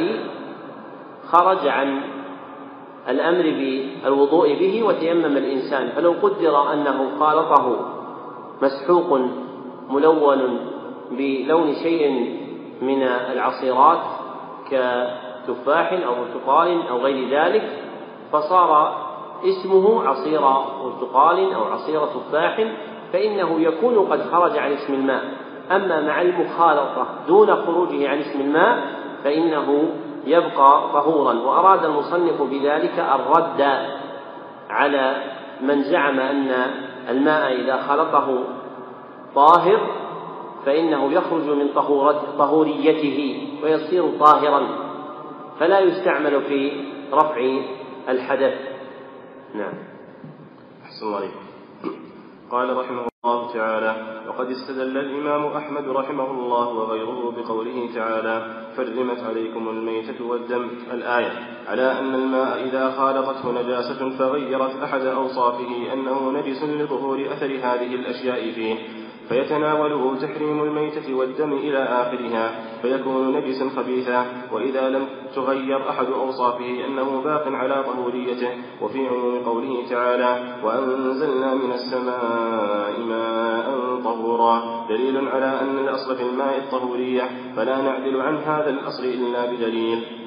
خرج 1.32 1.68
عن 1.68 2.02
الأمر 3.10 3.44
بالوضوء 3.44 4.60
به 4.60 4.84
وتيمم 4.84 5.38
الإنسان. 5.38 5.90
فلو 5.96 6.14
قدر 6.22 6.74
أنه 6.74 7.10
خالطه 7.20 7.80
مسحوق 8.62 9.20
ملون 9.90 10.60
بلون 11.12 11.74
شيء 11.74 12.04
من 12.82 13.04
العصيرات 13.04 14.04
كتفاح 14.66 15.94
أو 15.94 16.14
برتقال 16.16 16.88
أو 16.88 16.98
غير 16.98 17.30
ذلك 17.30 17.80
فصار 18.32 18.96
اسمه 19.46 20.08
عصير 20.08 20.42
برتقال 20.84 21.54
أو 21.54 21.64
عصير 21.64 22.06
تفاح 22.06 22.68
فإنه 23.14 23.62
يكون 23.62 24.08
قد 24.08 24.22
خرج 24.32 24.58
عن 24.58 24.72
اسم 24.72 24.94
الماء. 24.94 25.24
أما 25.72 26.02
مع 26.02 26.22
المخالطة 26.22 27.08
دون 27.28 27.56
خروجه 27.56 28.10
عن 28.10 28.20
اسم 28.20 28.42
الماء 28.42 28.84
فإنه 29.24 29.90
يبقى 30.26 30.90
طهورا. 30.94 31.34
وأراد 31.34 31.86
المصنف 31.86 32.42
بذلك 32.42 33.00
الرد 33.00 33.88
على 34.70 35.24
من 35.62 35.84
زعم 35.84 36.20
أن 36.20 36.52
الماء 37.10 37.62
إذا 37.62 37.82
خلطه 37.82 38.44
طاهر 39.36 39.80
فإنه 40.66 41.12
يخرج 41.12 41.50
من 41.50 41.68
طهوريته 42.38 43.48
ويصير 43.64 44.04
طاهرا. 44.20 44.68
فلا 45.60 45.80
يستعمل 45.80 46.42
في 46.42 46.72
رفع 47.14 47.62
الحدث. 48.10 48.54
نعم. 49.56 49.74
أحسن 50.84 51.06
الله 51.06 51.43
قال 52.54 52.78
رحمه 52.78 53.08
الله 53.26 53.54
تعالى 53.54 53.96
وقد 54.28 54.48
استدل 54.52 54.98
الإمام 54.98 55.46
أحمد 55.46 55.88
رحمه 55.88 56.32
الله 56.32 56.68
وغيره 56.68 57.32
بقوله 57.38 57.90
تعالى 57.96 58.36
حرمت 58.78 59.20
عليكم 59.24 59.70
الميتة 59.70 60.26
والدم 60.26 60.68
الآية 60.92 61.32
على 61.68 62.00
أن 62.00 62.16
الماء 62.16 62.64
إذا 62.66 62.92
خالطته 62.92 63.52
نجاسة 63.62 64.18
فغيرت 64.18 64.84
أحد 64.84 65.02
أوصافه 65.02 65.94
أنه 65.94 66.32
نجس 66.32 66.64
لظهور 66.64 67.26
أثر 67.34 67.46
هذه 67.46 67.96
الأشياء 67.96 68.52
فيه. 68.52 69.03
فيتناوله 69.30 70.16
تحريم 70.22 70.64
الميتة 70.64 71.14
والدم 71.14 71.54
إلى 71.54 71.84
آخرها 71.84 72.52
فيكون 72.82 73.38
نجسا 73.38 73.70
خبيثا 73.70 74.26
وإذا 74.52 74.90
لم 74.90 75.08
تغير 75.36 75.90
أحد 75.90 76.06
أوصافه 76.06 76.86
أنه 76.86 77.22
باق 77.22 77.48
على 77.48 77.84
طهوريته 77.84 78.50
وفي 78.82 79.08
عموم 79.08 79.44
قوله 79.46 79.90
تعالى 79.90 80.58
وأنزلنا 80.64 81.54
من 81.56 81.72
السماء 81.72 83.00
ماء 83.00 84.00
طهورا 84.04 84.86
دليل 84.90 85.28
على 85.28 85.60
أن 85.62 85.80
الأصل 85.80 86.16
في 86.16 86.24
الماء 86.24 86.58
الطهورية 86.58 87.30
فلا 87.56 87.82
نعدل 87.82 88.22
عن 88.22 88.38
هذا 88.38 88.70
الأصل 88.70 89.04
إلا 89.04 89.46
بدليل. 89.52 90.23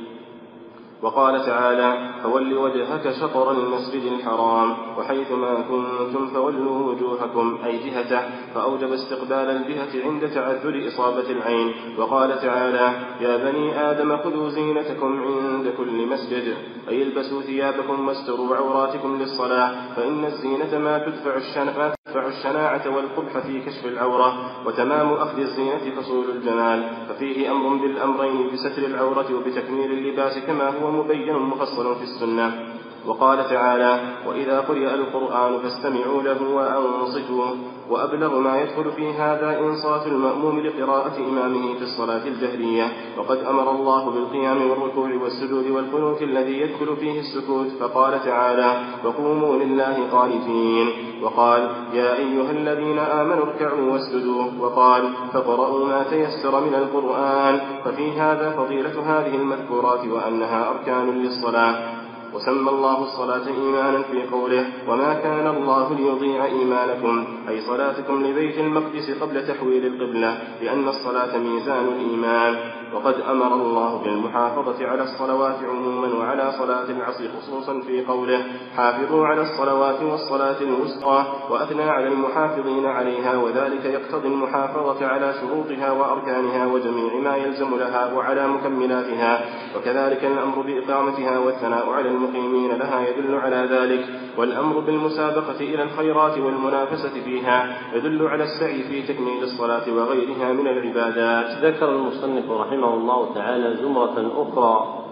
وقال 1.02 1.46
تعالى 1.46 2.10
فول 2.22 2.56
وجهك 2.58 3.12
شطر 3.20 3.50
المسجد 3.50 4.02
الحرام 4.12 4.76
وحيث 4.98 5.32
ما 5.32 5.54
كنتم 5.54 6.26
فولوا 6.26 6.92
وجوهكم 6.92 7.58
أي 7.64 7.78
جهته. 7.78 8.20
فأوجب 8.54 8.92
استقبال 8.92 9.50
الجهة 9.56 10.04
عند 10.04 10.30
تعذر 10.34 10.88
إصابة 10.88 11.30
العين. 11.30 11.74
وقال 11.98 12.40
تعالى 12.40 12.92
يا 13.20 13.36
بني 13.36 13.90
آدم 13.90 14.16
خذوا 14.16 14.48
زينتكم 14.48 15.22
عند 15.22 15.74
كل 15.78 16.06
مسجد 16.06 16.54
أي 16.88 17.02
البسوا 17.02 17.42
ثيابكم 17.42 18.08
واستروا 18.08 18.56
عوراتكم 18.56 19.18
للصلاة 19.20 19.94
فإن 19.96 20.24
الزينة 20.24 20.78
ما 20.78 20.98
تدفع 20.98 21.36
الشنع 21.36 21.94
تدفع 22.06 22.26
الشناعة 22.26 22.96
والقبح 22.96 23.38
في 23.38 23.60
كشف 23.60 23.86
العورة 23.86 24.50
وتمام 24.66 25.12
أخذ 25.12 25.38
الزينة 25.38 26.00
فصول 26.00 26.24
الجمال. 26.30 26.82
ففيه 27.08 27.50
أمر 27.50 27.76
بالأمرين 27.76 28.50
بستر 28.52 28.82
العورة 28.86 29.26
وبتكميل 29.34 29.92
اللباس 29.92 30.38
كما 30.46 30.68
هو 30.68 30.85
مبين 30.90 31.38
مفصل 31.38 31.96
في 31.96 32.02
السنة. 32.02 32.76
وقال 33.06 33.48
تعالى 33.48 34.00
وإذا 34.28 34.60
قرئ 34.60 34.94
القرآن 34.94 35.58
فاستمعوا 35.58 36.22
له 36.22 36.42
وأنصتوا 36.54 37.46
وأبلغ 37.90 38.38
ما 38.38 38.60
يدخل 38.60 38.92
في 38.92 39.12
هذا 39.12 39.58
إنصات 39.58 40.06
المأموم 40.06 40.60
لقراءة 40.60 41.16
إمامه 41.16 41.74
في 41.74 41.82
الصلاة 41.82 42.26
الجهرية. 42.26 42.92
وقد 43.18 43.38
أمر 43.38 43.70
الله 43.70 44.10
بالقيام 44.10 44.70
والركوع 44.70 45.08
والسجود 45.22 45.70
والقنوت 45.70 46.22
الذي 46.22 46.60
يدخل 46.60 46.96
فيه 46.96 47.20
السكوت. 47.20 47.66
فقال 47.80 48.24
تعالى 48.24 48.72
وقوموا 49.04 49.56
لله 49.56 49.96
قانتين. 50.12 50.88
وقال 51.22 51.70
يا 51.92 52.16
أيها 52.16 52.50
الذين 52.50 52.98
آمنوا 52.98 53.44
اركعوا 53.44 53.92
واسجدوا. 53.92 54.44
وقال 54.60 55.02
فقرأوا 55.32 55.86
ما 55.86 56.02
تيسر 56.10 56.60
من 56.60 56.74
القرآن. 56.74 57.60
ففي 57.84 58.12
هذا 58.12 58.50
فضيلة 58.50 59.02
هذه 59.06 59.34
المذكورات 59.34 60.06
وأنها 60.06 60.70
أركان 60.70 61.10
للصلاة. 61.10 61.95
وسمى 62.36 62.70
الله 62.70 62.98
الصلاة 63.02 63.46
إيمانا 63.48 64.02
في 64.02 64.18
قوله 64.32 64.64
وما 64.88 65.14
كان 65.24 65.46
الله 65.56 65.94
ليضيع 65.94 66.44
إيمانكم 66.44 67.24
أي 67.48 67.60
صلاتكم 67.60 68.22
لبيت 68.26 68.58
المقدس 68.58 69.10
قبل 69.20 69.46
تحويل 69.48 69.86
القبلة 69.86 70.38
لأن 70.62 70.88
الصلاة 70.88 71.38
ميزان 71.38 71.84
الإيمان. 71.88 72.54
وقد 72.94 73.14
أمر 73.20 73.54
الله 73.54 74.02
بالمحافظة 74.04 74.86
على 74.86 75.02
الصلوات 75.02 75.56
عموما 75.70 76.14
وعلى 76.14 76.52
صلاة 76.58 76.84
العصر 76.90 77.28
خصوصا 77.40 77.80
في 77.80 78.04
قوله 78.04 78.46
حافظوا 78.76 79.26
على 79.26 79.40
الصلوات 79.40 80.02
والصلاة 80.02 80.60
الوسطى 80.60 81.24
وأثنى 81.50 81.82
على 81.82 82.08
المحافظين 82.08 82.86
عليها 82.86 83.36
وذلك 83.36 83.84
يقتضي 83.84 84.28
المحافظة 84.28 85.06
على 85.06 85.34
شروطها 85.40 85.92
وأركانها 85.92 86.66
وجميع 86.66 87.14
ما 87.14 87.36
يلزم 87.36 87.78
لها 87.78 88.12
وعلى 88.12 88.48
مكملاتها 88.48 89.44
وكذلك 89.76 90.24
الأمر 90.24 90.62
بإقامتها 90.62 91.38
والثناء 91.38 91.90
على 91.90 92.08
المقيمين 92.08 92.70
لها 92.78 93.08
يدل 93.08 93.34
على 93.34 93.56
ذلك. 93.70 94.25
والأمر 94.38 94.80
بالمسابقة 94.80 95.60
إلى 95.60 95.82
الخيرات 95.82 96.38
والمنافسة 96.38 97.24
فيها 97.24 97.76
يدل 97.94 98.26
على 98.26 98.44
السعي 98.44 98.82
في 98.82 99.12
تكميل 99.12 99.42
الصلاة 99.42 99.94
وغيرها 99.94 100.52
من 100.52 100.66
العبادات. 100.66 101.64
ذكر 101.64 101.90
المصنف 101.90 102.50
رحمه 102.50 102.94
الله 102.94 103.34
تعالى 103.34 103.76
زمرة 103.76 104.32
أخرى 104.36 105.02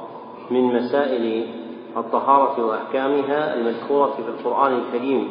من 0.51 0.75
مسائل 0.75 1.47
الطهارة 1.97 2.67
وأحكامها 2.67 3.55
المذكورة 3.55 4.11
في 4.11 4.29
القرآن 4.29 4.73
الكريم. 4.73 5.29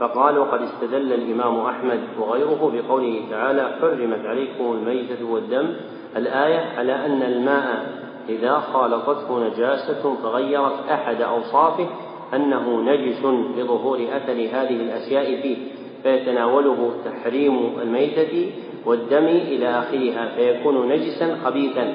فقال 0.00 0.38
وقد 0.38 0.62
استدل 0.62 1.12
الإمام 1.12 1.60
أحمد 1.60 2.00
وغيره 2.18 2.72
بقوله 2.74 3.22
تعالى 3.30 3.76
حرمت 3.80 4.26
عليكم 4.26 4.72
الميتة 4.72 5.24
والدم 5.24 5.74
الآية 6.16 6.78
على 6.78 7.06
أن 7.06 7.22
الماء 7.22 7.92
إذا 8.28 8.58
خالطته 8.72 9.46
نجاسة 9.46 10.14
فغيرت 10.22 10.88
أحد 10.90 11.22
أوصافه 11.22 11.86
أنه 12.34 12.80
نجس 12.80 13.24
لظهور 13.58 13.98
أثر 14.12 14.32
هذه 14.32 14.76
الأشياء 14.76 15.40
فيه 15.42 15.56
فيتناوله 16.02 16.90
تحريم 17.04 17.78
الميتة 17.82 18.50
والدم 18.86 19.26
إلى 19.26 19.68
آخرها 19.68 20.28
فيكون 20.36 20.88
نجسا 20.88 21.36
خبيثا 21.44 21.94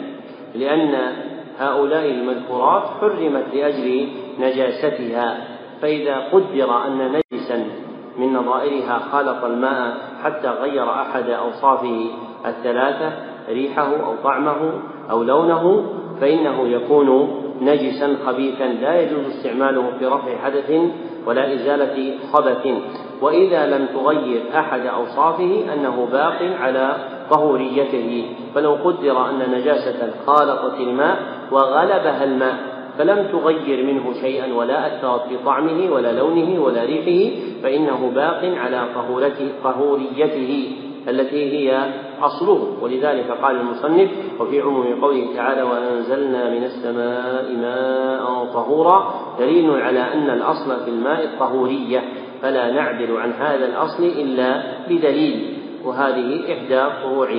لأن 0.56 1.14
هؤلاء 1.60 2.06
المذكورات 2.06 2.84
حرمت 2.84 3.46
لأجل 3.54 4.08
نجاستها. 4.40 5.60
فإذا 5.82 6.16
قدر 6.16 6.88
أن 6.88 7.12
نجسا 7.12 7.66
من 8.18 8.34
نظائرها 8.34 9.00
خالط 9.12 9.44
الماء 9.44 9.98
حتى 10.24 10.48
غير 10.48 10.92
أحد 10.92 11.30
أوصافه 11.30 12.06
الثلاثة 12.46 13.12
ريحه 13.50 14.06
أو 14.06 14.16
طعمه 14.24 14.74
أو 15.12 15.24
لونه 15.24 15.86
فإنه 16.22 16.68
يكون 16.68 17.30
نجسا 17.62 18.16
خبيثا 18.26 18.64
لا 18.64 19.02
يجوز 19.02 19.26
استعماله 19.26 19.84
في 20.00 20.06
رفع 20.06 20.38
حدث 20.44 20.72
ولا 21.26 21.54
إزالة 21.54 22.14
خبث. 22.34 22.68
وإذا 23.22 23.66
لم 23.66 23.86
تغير 23.94 24.42
أحد 24.56 24.86
أوصافه 24.86 25.74
أنه 25.74 26.08
باق 26.12 26.40
على 26.62 26.96
طهوريته. 27.32 28.26
فلو 28.56 28.74
قدر 28.74 29.30
أن 29.30 29.52
نجاسة 29.52 30.12
خالطت 30.26 30.80
الماء 30.80 31.18
وغلبها 31.52 32.24
الماء 32.24 32.80
فلم 33.00 33.28
تغير 33.32 33.86
منه 33.86 34.14
شيئا 34.22 34.54
ولا 34.54 34.88
أثرت 34.88 35.22
في 35.30 35.38
طعمه 35.46 35.92
ولا 35.92 36.12
لونه 36.12 36.64
ولا 36.64 36.84
ريحه 36.84 37.36
فإنه 37.64 38.12
باق 38.16 38.42
على 38.58 38.86
طهوريته 39.64 40.72
التي 41.08 41.70
هي 41.70 41.86
أصله 42.22 42.68
ولذلك 42.82 43.32
قال 43.42 43.56
المصنف 43.56 44.10
وفي 44.40 44.62
عموم 44.62 45.02
قوله 45.02 45.36
تعالى 45.36 45.62
وأنزلنا 45.62 46.50
من 46.50 46.64
السماء 46.64 47.56
ماء 47.56 48.46
طهورا 48.54 49.14
دليل 49.40 49.82
على 49.82 50.14
أن 50.14 50.30
الأصل 50.30 50.86
في 50.86 50.90
الماء 50.90 51.24
الطهورية. 51.24 52.04
فلا 52.42 52.72
نعدل 52.72 53.18
عن 53.18 53.32
هذا 53.32 53.66
الأصل 53.66 54.04
إلا 54.04 54.64
بدليل. 54.90 55.58
وهذه 55.86 56.54
إحدى 56.54 56.84
فروع 57.04 57.30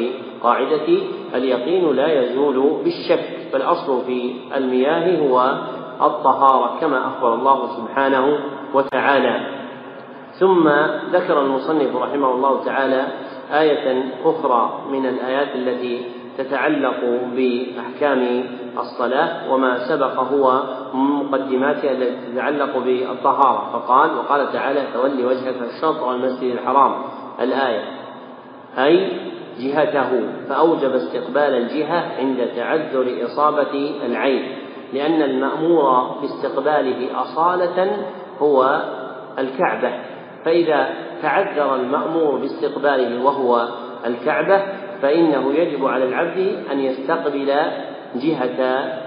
قاعدة 0.42 0.88
اليقين 1.34 1.92
لا 1.92 2.22
يزول 2.22 2.82
بالشك 2.84 3.24
فالأصل 3.52 4.04
في 4.06 4.32
المياه 4.56 5.20
هو 5.28 5.54
الطهارة 6.02 6.80
كما 6.80 7.06
أخبر 7.06 7.34
الله 7.34 7.68
سبحانه 7.76 8.38
وتعالى. 8.74 9.60
ثم 10.40 10.68
ذكر 11.12 11.40
المصنف 11.40 11.96
رحمه 11.96 12.30
الله 12.34 12.64
تعالى 12.64 13.06
آية 13.52 14.04
أخرى 14.24 14.80
من 14.90 15.06
الآيات 15.06 15.48
التي 15.54 16.02
تتعلق 16.38 17.00
بأحكام 17.36 18.44
الصلاة 18.78 19.52
وما 19.52 19.78
سبق 19.78 20.20
هو 20.20 20.62
مقدماتها 20.94 21.92
التي 21.92 22.32
تتعلق 22.32 22.78
بالطهارة. 22.78 23.70
فقال 23.72 24.10
وقال 24.16 24.52
تعالى 24.52 24.82
تولي 24.94 25.24
وجهك 25.24 25.56
شطر 25.82 26.14
المسجد 26.14 26.52
الحرام. 26.52 26.94
الآية. 27.40 27.84
أي 28.78 29.08
جهته. 29.58 30.22
فأوجب 30.48 30.90
استقبال 30.90 31.54
الجهة 31.54 32.18
عند 32.18 32.48
تعذر 32.56 33.24
إصابة 33.24 33.94
العين 34.06 34.56
لأن 34.92 35.22
المأمور 35.22 36.16
باستقباله 36.20 37.22
أصالة 37.22 37.96
هو 38.38 38.82
الكعبة. 39.38 39.92
فإذا 40.44 41.09
تعذر 41.22 41.74
المأمور 41.74 42.36
باستقباله 42.36 43.24
وهو 43.24 43.68
الكعبة 44.06 44.62
فإنه 45.02 45.52
يجب 45.54 45.86
على 45.86 46.04
العبد 46.04 46.56
أن 46.72 46.80
يستقبل 46.80 47.46
جهة 48.14 48.60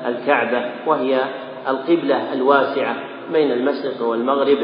الكعبة 0.08 0.66
وهي 0.88 1.20
القبلة 1.68 2.34
الواسعة 2.34 2.96
بين 3.34 3.52
المشرق 3.52 4.02
والمغرب. 4.02 4.58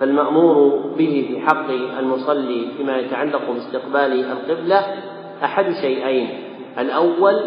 فالمأمور 0.00 0.76
به 0.98 1.26
في 1.28 1.40
حق 1.40 1.70
المصلي 1.98 2.66
فيما 2.76 2.98
يتعلق 2.98 3.50
باستقبال 3.50 4.24
القبلة 4.24 4.80
أحد 5.44 5.72
شيئين. 5.80 6.28
الأول 6.78 7.40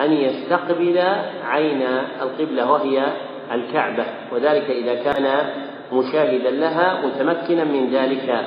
أن 0.00 0.12
يستقبل 0.12 0.98
عين 1.44 1.82
القبلة 2.22 2.72
وهي 2.72 3.06
الكعبة 3.52 4.04
وذلك 4.32 4.70
إذا 4.70 4.94
كان 4.94 5.50
مشاهدا 5.92 6.50
لها 6.50 7.06
متمكنا 7.06 7.64
من 7.64 7.90
ذلك. 7.90 8.44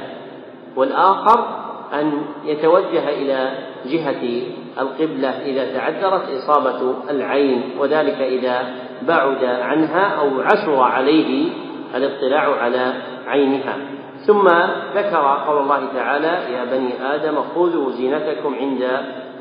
والآخر 0.75 1.63
أن 1.93 2.21
يتوجه 2.45 3.09
إلى 3.09 3.49
جهة 3.85 4.41
القبلة 4.79 5.29
إذا 5.29 5.73
تعذرت 5.73 6.23
إصابة 6.29 6.93
العين 7.09 7.63
وذلك 7.79 8.21
إذا 8.21 8.73
بعد 9.07 9.43
عنها 9.43 10.05
أو 10.19 10.41
عسر 10.41 10.79
عليه 10.79 11.49
الاطلاع 11.95 12.55
على 12.61 12.93
عينها. 13.27 13.77
ثم 14.27 14.47
ذكر 14.95 15.43
قول 15.47 15.61
الله 15.61 15.81
تعالى 15.93 16.53
يا 16.53 16.63
بني 16.65 17.15
آدم 17.15 17.35
خذوا 17.55 17.91
زينتكم 17.91 18.55
عند 18.55 18.83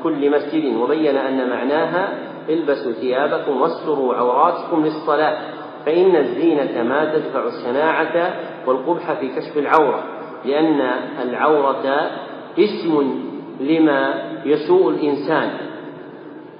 كل 0.03 0.31
مسجد. 0.31 0.75
وبين 0.75 1.17
أن 1.17 1.49
معناها 1.49 2.09
البسوا 2.49 2.91
ثيابكم 2.91 3.61
واستروا 3.61 4.15
عوراتكم 4.15 4.85
للصلاة. 4.85 5.37
فإن 5.85 6.15
الزينة 6.15 6.83
ما 6.83 7.13
تدفع 7.15 7.43
الشناعة 7.47 8.33
والقبح 8.67 9.13
في 9.13 9.27
كشف 9.27 9.57
العورة 9.57 10.03
لأن 10.45 10.81
العورة 11.21 12.11
اسم 12.59 13.19
لما 13.59 14.13
يسوء 14.45 14.89
الإنسان 14.89 15.49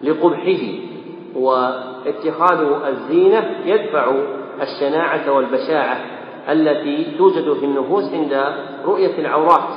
لقبحه 0.04 0.64
واتخاذ 1.36 2.68
الزينة 2.88 3.50
يدفع 3.66 4.12
الشناعة 4.62 5.32
والبشاعة 5.32 5.98
التي 6.50 7.18
توجد 7.18 7.54
في 7.54 7.66
النفوس 7.66 8.14
عند 8.14 8.44
رؤية 8.86 9.20
العورات. 9.20 9.70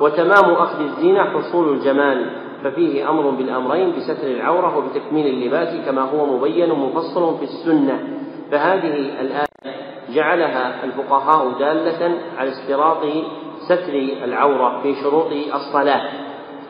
وتمام 0.00 0.50
أخذ 0.54 0.80
الزينة 0.80 1.24
حصول 1.24 1.72
الجمال 1.72 2.30
ففيه 2.64 3.10
أمر 3.10 3.30
بالأمرين 3.30 3.92
بستر 3.96 4.26
العورة 4.26 4.76
وبتكميل 4.78 5.26
اللباس 5.26 5.86
كما 5.86 6.02
هو 6.02 6.36
مبين 6.36 6.68
مفصل 6.72 7.38
في 7.38 7.44
السنة. 7.44 8.19
فهذه 8.50 8.94
الآية 9.20 9.46
جعلها 10.14 10.84
الفقهاء 10.84 11.58
دالة 11.58 12.18
على 12.38 12.50
اشتراط 12.50 13.02
ستر 13.68 13.94
العورة 14.24 14.80
في 14.82 14.94
شروط 15.02 15.32
الصلاة 15.54 16.10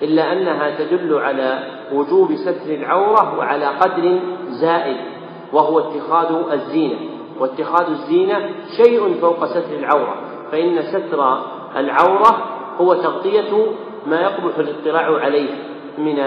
إلا 0.02 0.32
أنها 0.32 0.78
تدل 0.78 1.18
على 1.18 1.58
وجوب 1.92 2.34
ستر 2.34 2.74
العورة 2.74 3.38
وعلى 3.38 3.66
قدر 3.66 4.20
زائد 4.48 4.96
وهو 5.52 5.78
اتخاذ 5.78 6.52
الزينة. 6.52 6.98
واتخاذ 7.40 7.90
الزينة 7.90 8.50
شيء 8.76 9.20
فوق 9.20 9.46
ستر 9.46 9.78
العورة 9.78 10.14
فإن 10.52 10.82
ستر 10.82 11.38
العورة 11.76 12.44
هو 12.80 12.94
تغطية 12.94 13.66
ما 14.06 14.20
يقبح 14.20 14.58
الاطلاع 14.58 15.20
عليه 15.20 15.50
من 15.98 16.18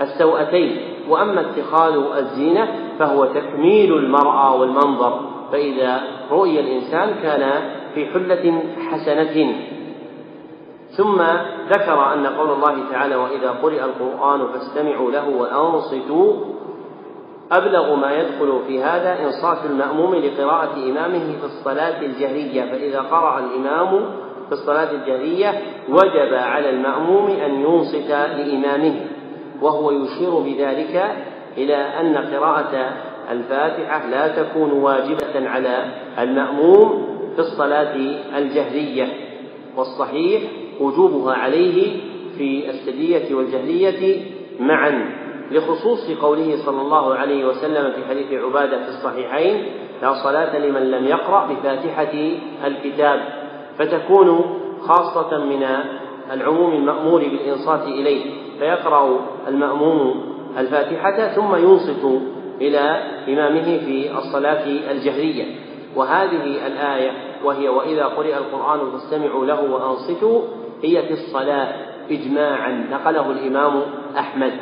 السوءتين. 0.00 0.93
وأما 1.08 1.40
اتخاذ 1.40 1.94
الزينة 2.18 2.68
فهو 2.98 3.24
تكميل 3.24 3.94
المرأة 3.94 4.54
والمنظر 4.60 5.20
فإذا 5.52 6.00
رؤي 6.30 6.60
الإنسان 6.60 7.14
كان 7.22 7.62
في 7.94 8.06
حلة 8.06 8.62
حسنة. 8.90 9.54
ثم 10.96 11.22
ذكر 11.70 12.12
أن 12.12 12.26
قول 12.26 12.50
الله 12.50 12.90
تعالى 12.90 13.16
وإذا 13.16 13.50
قرئ 13.50 13.84
القرآن 13.84 14.46
فاستمعوا 14.46 15.10
له 15.10 15.28
وأنصتوا 15.28 16.34
أبلغ 17.52 17.94
ما 17.94 18.12
يدخل 18.12 18.60
في 18.66 18.82
هذا 18.82 19.24
إنصات 19.24 19.58
المأموم 19.70 20.14
لقراءة 20.14 20.74
إمامه 20.76 21.36
في 21.40 21.44
الصلاة 21.44 22.00
الجهرية 22.00 22.62
فإذا 22.62 23.00
قرأ 23.00 23.38
الإمام 23.38 23.90
في 24.48 24.52
الصلاة 24.52 24.90
الجهرية 24.90 25.62
وجب 25.88 26.34
على 26.34 26.70
المأموم 26.70 27.30
أن 27.30 27.60
ينصت 27.60 28.10
لإمامه. 28.10 29.00
وهو 29.62 29.90
يشير 29.90 30.30
بذلك 30.30 31.14
إلى 31.56 31.76
أن 31.76 32.16
قراءة 32.16 32.92
الفاتحة 33.30 34.06
لا 34.06 34.42
تكون 34.42 34.72
واجبة 34.72 35.48
على 35.48 35.84
المأموم 36.18 37.06
في 37.34 37.40
الصلاة 37.40 37.96
الجهرية 38.38 39.08
والصحيح 39.76 40.42
وجوبها 40.80 41.34
عليه 41.34 41.96
في 42.38 42.70
السجية 42.70 43.34
والجهرية 43.34 44.22
معا 44.60 45.10
لخصوص 45.50 46.10
قوله 46.22 46.56
صلى 46.66 46.80
الله 46.80 47.14
عليه 47.14 47.44
وسلم 47.44 47.92
في 47.92 48.08
حديث 48.08 48.42
عبادة 48.42 48.82
في 48.82 48.88
الصحيحين 48.88 49.62
لا 50.02 50.14
صلاة 50.24 50.58
لمن 50.58 50.90
لم 50.90 51.06
يقرأ 51.06 51.46
بفاتحة 51.46 52.12
الكتاب 52.66 53.20
فتكون 53.78 54.44
خاصة 54.80 55.38
من 55.44 55.66
العموم 56.32 56.74
المأمور 56.74 57.20
بالإنصات 57.20 57.82
إليه. 57.82 58.43
فيقرأ 58.58 59.20
المأموم 59.48 60.34
الفاتحة 60.58 61.28
ثم 61.28 61.56
ينصت 61.56 62.22
إلى 62.60 63.02
إمامه 63.28 63.78
في 63.78 64.18
الصلاة 64.18 64.66
الجهرية. 64.90 65.44
وهذه 65.96 66.66
الآية 66.66 67.10
وهي 67.44 67.68
وإذا 67.68 68.04
قرئ 68.04 68.36
القرآن 68.36 68.90
فاستمعوا 68.90 69.46
له 69.46 69.72
وأنصتوا 69.72 70.42
هي 70.82 71.02
في 71.02 71.12
الصلاة 71.12 71.74
إجماعا. 72.10 72.86
نقله 72.92 73.30
الإمام 73.30 73.82
أحمد. 74.18 74.52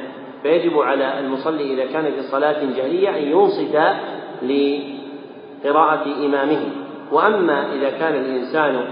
فيجب 0.42 0.78
على 0.78 1.20
المصلي 1.20 1.74
إذا 1.74 1.92
كان 1.92 2.04
في 2.04 2.22
صلاة 2.22 2.64
جهرية 2.76 3.10
أن 3.18 3.22
ينصت 3.22 3.78
لقراءة 4.42 6.04
إمامه. 6.26 6.60
وأما 7.12 7.74
إذا 7.74 7.90
كان 7.90 8.14
الإنسان 8.14 8.84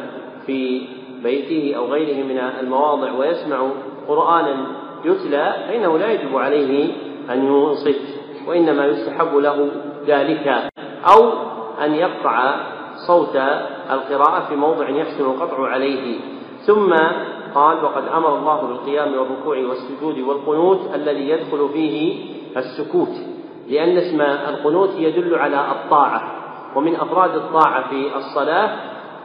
في 0.47 0.83
بيته 1.23 1.77
أو 1.77 1.87
غيره 1.87 2.25
من 2.25 2.39
المواضع 2.61 3.13
ويسمع 3.13 3.69
قرآنا 4.09 4.67
يتلى 5.05 5.55
فإنه 5.69 5.99
لا 5.99 6.13
يجب 6.13 6.37
عليه 6.37 6.93
أن 7.31 7.47
ينصت 7.47 8.01
وإنما 8.47 8.87
يستحب 8.87 9.37
له 9.37 9.69
ذلك 10.07 10.71
أو 11.13 11.33
أن 11.85 11.95
يقطع 11.95 12.55
صوت 13.07 13.37
القراءة 13.91 14.45
في 14.49 14.57
موضع 14.57 14.89
يحسن 14.89 15.25
القطع 15.25 15.69
عليه. 15.69 16.21
ثم 16.67 16.95
قال 17.55 17.85
وقد 17.85 18.05
أمر 18.15 18.39
الله 18.39 18.63
بالقيام 18.67 19.15
والركوع 19.19 19.57
والسجود 19.59 20.19
والقنوت 20.19 20.95
الذي 20.95 21.29
يدخل 21.29 21.69
فيه 21.73 22.25
السكوت 22.57 23.13
لأن 23.69 23.97
اسم 23.97 24.21
القنوت 24.21 24.91
يدل 24.99 25.35
على 25.35 25.57
الطاعة 25.57 26.33
ومن 26.77 26.97
أفراد 26.97 27.37
الطاعة 27.37 27.89
في 27.91 28.17
الصلاة 28.17 28.77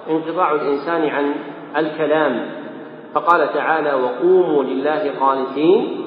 انقطاع 0.10 0.52
الإنسان 0.52 1.10
عن 1.10 1.36
الكلام 1.78 2.50
فقال 3.16 3.54
تعالى 3.54 3.94
وقوموا 3.94 4.64
لله 4.64 5.12
قانتين 5.20 6.06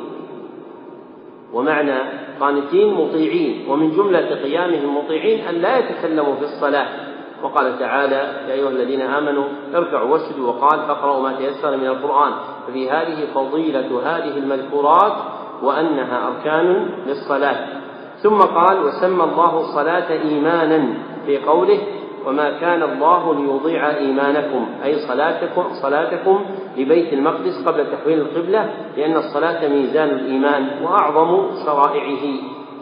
ومعنى 1.52 1.98
قانتين 2.40 2.94
مطيعين 2.94 3.70
ومن 3.70 3.90
جملة 3.90 4.42
قيامهم 4.42 4.98
مطيعين 4.98 5.48
أن 5.48 5.54
لا 5.54 5.78
يتكلموا 5.78 6.34
في 6.34 6.42
الصلاة. 6.42 6.86
وقال 7.42 7.78
تعالى 7.78 8.48
يا 8.48 8.52
أيها 8.52 8.68
الذين 8.68 9.00
آمنوا 9.00 9.44
اركعوا 9.74 10.10
واسجدوا 10.12 10.48
وقال 10.48 10.80
فاقرأوا 10.80 11.22
ما 11.22 11.36
تيسر 11.38 11.76
من 11.76 11.86
القرآن. 11.86 12.32
ففي 12.66 12.90
هذه 12.90 13.26
فضيلة 13.34 14.00
هذه 14.04 14.38
المذكورات 14.38 15.12
وأنها 15.62 16.28
أركان 16.28 16.88
للصلاة. 17.06 17.66
ثم 18.22 18.38
قال 18.38 18.78
وسمى 18.84 19.24
الله 19.24 19.60
الصلاة 19.60 20.12
إيمانا 20.12 20.94
في 21.26 21.38
قوله 21.38 21.78
وما 22.26 22.50
كان 22.50 22.82
الله 22.82 23.34
ليضيع 23.34 23.90
إيمانكم 23.96 24.66
أي 24.84 24.98
صلاتكم 25.08 25.64
صلاتكم 25.82 26.44
لبيت 26.78 27.12
المقدس 27.12 27.64
قبل 27.66 27.86
تحويل 27.92 28.18
القبلة 28.18 28.70
لأن 28.96 29.16
الصلاة 29.16 29.68
ميزان 29.68 30.08
الإيمان 30.08 30.82
وأعظم 30.82 31.50
شرائعه. 31.66 32.24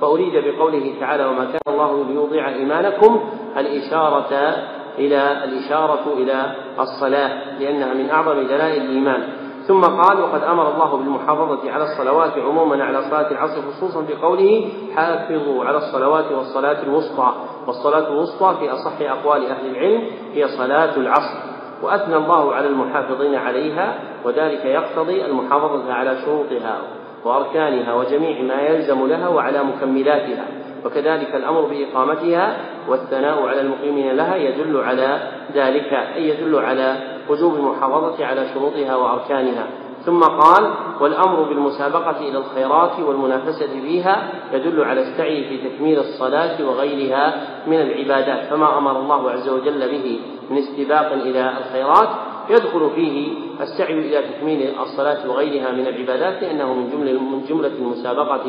فأريد 0.00 0.32
بقوله 0.44 0.94
تعالى 1.00 1.26
وما 1.26 1.44
كان 1.44 1.60
الله 1.74 2.04
ليضيع 2.04 2.48
إيمانكم. 2.48 3.20
الإشارة 3.56 4.54
إلى 4.98 5.44
الإشارة 5.44 6.12
إلى 6.16 6.54
الصلاة 6.80 7.58
لأنها 7.60 7.94
من 7.94 8.10
أعظم 8.10 8.42
دلائل 8.42 8.82
الإيمان. 8.82 9.28
ثم 9.66 9.80
قال 9.80 10.20
وقد 10.20 10.42
أمر 10.42 10.74
الله 10.74 10.96
بالمحافظة 10.96 11.70
على 11.70 11.84
الصلوات 11.84 12.32
عموما 12.38 12.84
على 12.84 13.02
صلاة 13.10 13.30
العصر 13.30 13.62
خصوصا 13.62 14.06
بقوله 14.08 14.68
حافظوا 14.96 15.64
على 15.64 15.76
الصلوات 15.76 16.32
والصلاة 16.32 16.82
الوسطى. 16.82 17.34
والصلاة 17.66 18.08
الوسطى 18.08 18.56
في 18.60 18.70
أصح 18.70 19.00
أقوال 19.00 19.46
أهل 19.46 19.66
العلم 19.66 20.02
هي 20.32 20.48
صلاة 20.48 20.96
العصر. 20.96 21.55
وأثنى 21.82 22.16
الله 22.16 22.54
على 22.54 22.66
المحافظين 22.66 23.34
عليها 23.34 23.94
وذلك 24.24 24.64
يقتضي 24.64 25.24
المحافظة 25.26 25.92
على 25.92 26.16
شروطها 26.24 26.78
وأركانها 27.24 27.94
وجميع 27.94 28.42
ما 28.42 28.62
يلزم 28.62 29.06
لها 29.06 29.28
وعلى 29.28 29.62
مكملاتها. 29.64 30.44
وكذلك 30.84 31.34
الأمر 31.34 31.60
بإقامتها 31.60 32.56
والثناء 32.88 33.46
على 33.46 33.60
المقيمين 33.60 34.16
لها 34.16 34.36
يدل 34.36 34.80
على 34.80 35.18
ذلك 35.54 35.92
أي 35.92 36.28
يدل 36.28 36.58
على 36.58 36.96
وجوب 37.28 37.54
المحافظة 37.54 38.26
على 38.26 38.46
شروطها 38.54 38.96
وأركانها. 38.96 39.66
ثم 40.06 40.20
قال 40.20 40.74
والأمر 41.00 41.42
بالمسابقة 41.42 42.18
إلى 42.20 42.38
الخيرات 42.38 43.00
والمنافسة 43.00 43.80
فيها 43.80 44.32
يدل 44.52 44.84
على 44.84 45.00
السعي 45.00 45.44
في 45.48 45.68
تكميل 45.68 45.98
الصلاة 45.98 46.68
وغيرها 46.68 47.46
من 47.66 47.80
العبادات 47.80 48.50
فما 48.50 48.78
أمر 48.78 49.00
الله 49.00 49.30
عز 49.30 49.48
وجل 49.48 49.90
به 49.90 50.20
من 50.50 50.58
استباق 50.58 51.12
إلى 51.12 51.58
الخيرات 51.58 52.08
يدخل 52.50 52.90
فيه 52.94 53.32
السعي 53.60 53.94
إلى 53.94 54.28
تكميل 54.28 54.78
الصلاة 54.80 55.30
وغيرها 55.30 55.72
من 55.72 55.86
العبادات 55.86 56.42
لأنه 56.42 56.74
من 56.74 56.90
جملة 56.90 57.20
من 57.20 57.44
جملة 57.48 57.68
المسابقة 57.78 58.44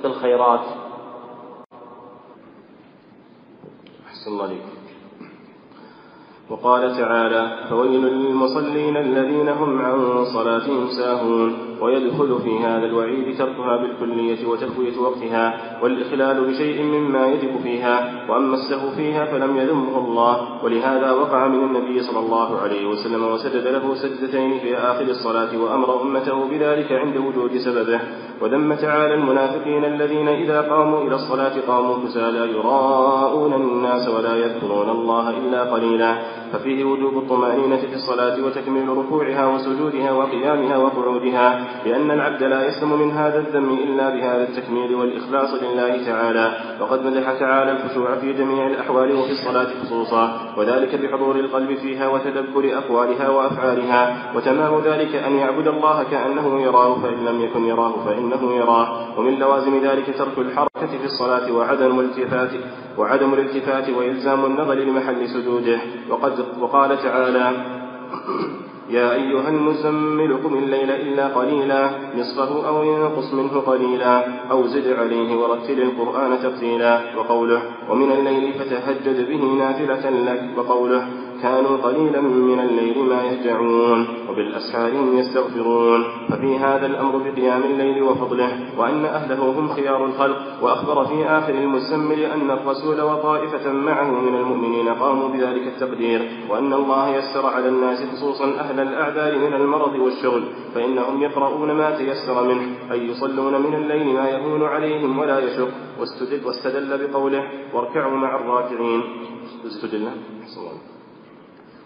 في 0.00 0.06
الخيرات. 0.06 0.64
أحسن 4.06 4.30
الله 4.30 4.44
عليك. 4.44 4.81
وقال 6.52 6.96
تعالى 6.96 7.66
فويل 7.70 8.04
للمصلين 8.04 8.96
الذين 8.96 9.48
هم 9.48 9.78
عن 9.78 10.24
صلاتهم 10.24 10.88
ساهون. 10.88 11.71
ويدخل 11.82 12.38
في 12.44 12.58
هذا 12.58 12.86
الوعيد 12.86 13.38
تركها 13.38 13.76
بالكلية 13.76 14.46
وتفويت 14.46 14.98
وقتها 14.98 15.54
والإخلال 15.82 16.44
بشيء 16.44 16.82
مما 16.82 17.26
يجب 17.26 17.60
فيها 17.62 18.24
وأما 18.28 18.54
السهو 18.54 18.90
فيها 18.90 19.24
فلم 19.24 19.56
يذمه 19.56 19.98
الله 19.98 20.64
ولهذا 20.64 21.12
وقع 21.12 21.48
من 21.48 21.64
النبي 21.64 22.02
صلى 22.02 22.18
الله 22.18 22.58
عليه 22.60 22.86
وسلم 22.86 23.24
وسجد 23.24 23.66
له 23.66 23.94
سجدتين 23.94 24.58
في 24.58 24.76
آخر 24.76 25.04
الصلاة 25.04 25.58
وأمر 25.62 26.02
أمته 26.02 26.44
بذلك 26.50 26.92
عند 26.92 27.16
وجود 27.16 27.56
سببه 27.58 28.00
وذم 28.40 28.74
تعالى 28.74 29.14
المنافقين 29.14 29.84
الذين 29.84 30.28
إذا 30.28 30.60
قاموا 30.60 31.02
إلى 31.02 31.14
الصلاة 31.14 31.52
قاموا 31.68 31.96
كسالى 32.04 32.52
يراءون 32.52 33.52
الناس 33.52 34.08
ولا 34.08 34.36
يذكرون 34.36 34.90
الله 34.90 35.30
إلا 35.30 35.62
قليلا 35.72 36.18
ففيه 36.52 36.84
وجوب 36.84 37.16
الطمأنينة 37.18 37.76
في 37.76 37.94
الصلاة 37.94 38.44
وتكميل 38.46 38.88
ركوعها 38.88 39.46
وسجودها 39.54 40.12
وقيامها 40.12 40.76
وقعودها 40.78 41.68
لأن 41.86 42.10
العبد 42.10 42.42
لا 42.42 42.66
يسلم 42.66 42.92
من 42.92 43.10
هذا 43.10 43.38
الذم 43.38 43.72
إلا 43.72 44.10
بهذا 44.10 44.42
التكميل 44.48 44.94
والإخلاص 44.94 45.62
لله 45.62 46.06
تعالى. 46.06 46.52
وقد 46.80 47.06
مدح 47.06 47.32
تعالى 47.32 47.72
الخشوع 47.72 48.14
في 48.14 48.32
جميع 48.32 48.66
الأحوال 48.66 49.12
وفي 49.12 49.30
الصلاة 49.30 49.66
خصوصا 49.82 50.54
وذلك 50.56 50.94
بحضور 50.94 51.36
القلب 51.36 51.74
فيها 51.74 52.08
وتدبر 52.08 52.78
أقوالها 52.78 53.28
وأفعالها. 53.28 54.32
وتمام 54.36 54.80
ذلك 54.84 55.14
أن 55.14 55.32
يعبد 55.32 55.68
الله 55.68 56.02
كأنه 56.02 56.62
يراه 56.62 56.94
فإن 57.02 57.24
لم 57.24 57.40
يكن 57.40 57.64
يراه 57.64 57.92
فإنه 58.06 58.54
يراه. 58.54 59.18
ومن 59.18 59.38
لوازم 59.38 59.84
ذلك 59.84 60.18
ترك 60.18 60.38
الحركة 60.38 60.98
في 60.98 61.04
الصلاة 61.04 61.52
وعدم 61.52 62.00
الالتفات 62.00 62.50
وعدم 62.98 63.34
الالتفات 63.34 63.90
وإلزام 63.90 64.44
النظر 64.44 64.74
لمحل 64.74 65.28
سجوده. 65.28 65.78
وقد 66.10 66.32
وقال 66.60 67.02
تعالى 67.02 67.50
يا 68.92 69.12
أيها 69.14 69.48
المزمل 69.48 70.30
قم 70.44 70.54
الليل 70.62 70.90
إلا 70.90 71.24
قليلا 71.38 71.90
نصفه 72.18 72.68
أو 72.68 72.76
ينقص 72.84 73.28
منه 73.34 73.54
قليلا 73.60 74.14
أو 74.50 74.66
زد 74.66 74.86
عليه 75.00 75.36
ورتل 75.36 75.78
القرآن 75.82 76.30
ترتيلا 76.42 76.94
وقوله 77.16 77.62
ومن 77.90 78.12
الليل 78.12 78.52
فتهجد 78.58 79.18
به 79.30 79.42
نافلة 79.62 80.04
لك 80.10 80.42
وقوله 80.58 81.02
كانوا 81.42 81.76
قليلا 81.76 82.20
من 82.20 82.60
الليل 82.60 82.98
ما 83.04 83.22
يهجعون 83.22 84.06
وبالأسحار 84.28 84.92
يستغفرون. 85.14 86.04
ففي 86.28 86.56
هذا 86.56 86.86
الأمر 86.86 87.18
بقيام 87.18 87.62
الليل 87.62 88.02
وفضله 88.02 88.78
وأن 88.78 89.04
أهله 89.04 89.42
هم 89.58 89.68
خيار 89.68 90.04
الخلق. 90.04 90.36
وأخبر 90.62 91.04
في 91.04 91.26
آخر 91.26 91.54
المزمل 91.54 92.20
أن 92.20 92.50
الرسول 92.50 93.00
وطائفة 93.00 93.72
معه 93.72 94.10
من 94.10 94.34
المؤمنين 94.34 94.88
قاموا 94.88 95.28
بذلك 95.28 95.66
التقدير 95.66 96.30
وأن 96.50 96.72
الله 96.72 97.16
يسر 97.16 97.46
على 97.46 97.68
الناس 97.68 97.98
خصوصا 98.12 98.44
أهل 98.44 98.80
الأعذار 98.80 99.38
من 99.38 99.54
المرض 99.54 99.94
والشغل 99.94 100.42
فإنهم 100.74 101.22
يقرؤون 101.22 101.72
ما 101.72 101.98
تيسر 101.98 102.44
منه 102.48 102.92
أي 102.92 103.08
يصلون 103.08 103.62
من 103.62 103.74
الليل 103.74 104.14
ما 104.14 104.28
يهون 104.28 104.62
عليهم 104.62 105.18
ولا 105.18 105.38
يشق. 105.38 105.68
واستدل, 106.00 106.46
واستدل 106.46 107.06
بقوله 107.06 107.44
واركعوا 107.74 108.16
مع 108.16 108.36
الراكعين. 108.36 109.02
استدل. 109.66 110.08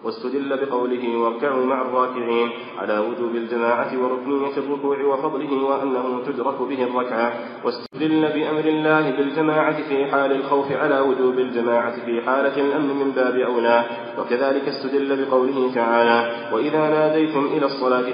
واستدل 0.03 0.65
بقوله 0.65 1.17
واركعوا 1.17 1.65
مع 1.65 1.81
الراكعين 1.81 2.49
على 2.77 2.99
وجوب 2.99 3.35
الجماعة 3.35 3.91
وركنية 4.03 4.57
الركوع 4.57 5.03
وفضله 5.03 5.63
وأنه 5.63 6.21
تدرك 6.25 6.61
به 6.61 6.83
الركعة. 6.83 7.33
واستدل 7.65 8.21
بأمر 8.21 8.65
الله 8.65 9.11
بالجماعة 9.11 9.77
في 9.89 10.05
حال 10.05 10.31
الخوف 10.31 10.71
على 10.71 10.99
وجوب 10.99 11.39
الجماعة 11.39 12.05
في 12.05 12.21
حالة 12.21 12.61
الأمن 12.61 12.95
من 12.95 13.11
باب 13.11 13.35
أولى. 13.35 13.83
وكذلك 14.19 14.67
استدل 14.67 15.25
بقوله 15.25 15.71
تعالى 15.75 16.31
وإذا 16.53 16.89
ناديتم 16.89 17.45
إلى 17.45 17.65
الصلاة 17.65 18.05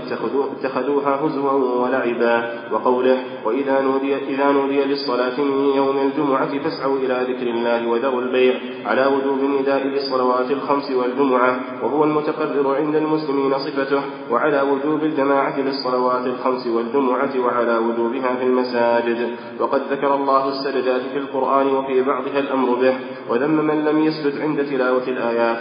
اتخذوها 0.59 1.25
هزوا 1.25 1.51
ولعبا. 1.51 2.63
وقوله 2.71 3.23
وإذا 3.45 3.81
نودي, 3.81 4.15
إذا 4.15 4.51
نودي 4.51 4.83
للصلاة 4.83 5.41
من 5.41 5.73
يوم 5.75 5.97
الجمعة 5.97 6.59
فاسعوا 6.63 6.97
إلى 6.97 7.33
ذكر 7.33 7.47
الله 7.47 7.87
وذروا 7.87 8.21
البيع. 8.21 8.55
على 8.85 9.05
وجوب 9.05 9.39
النداء 9.39 9.87
للصلوات 9.87 10.51
الخمس 10.51 10.91
والجمعة. 10.91 11.72
وهو 11.81 12.03
المتقرر 12.03 12.75
عند 12.75 12.95
المسلمين 12.95 13.53
صفته 13.59 14.01
وعلى 14.31 14.62
وجوب 14.62 15.03
الجماعة 15.03 15.59
للصلوات 15.59 16.25
الخمس 16.25 16.67
والجمعة 16.67 17.39
وعلى 17.39 17.77
وجوبها 17.77 18.36
في 18.36 18.43
المساجد. 18.43 19.36
وقد 19.59 19.81
ذكر 19.91 20.15
الله 20.15 20.49
السجدات 20.49 21.01
في 21.01 21.17
القرآن 21.17 21.67
وفي 21.67 22.01
بعضها 22.01 22.39
الأمر 22.39 22.75
به 22.75 22.95
وذم 23.29 23.51
من 23.51 23.86
لم 23.86 23.99
يسجد 24.03 24.41
عند 24.41 24.65
تلاوة 24.65 25.07
الآيات. 25.07 25.59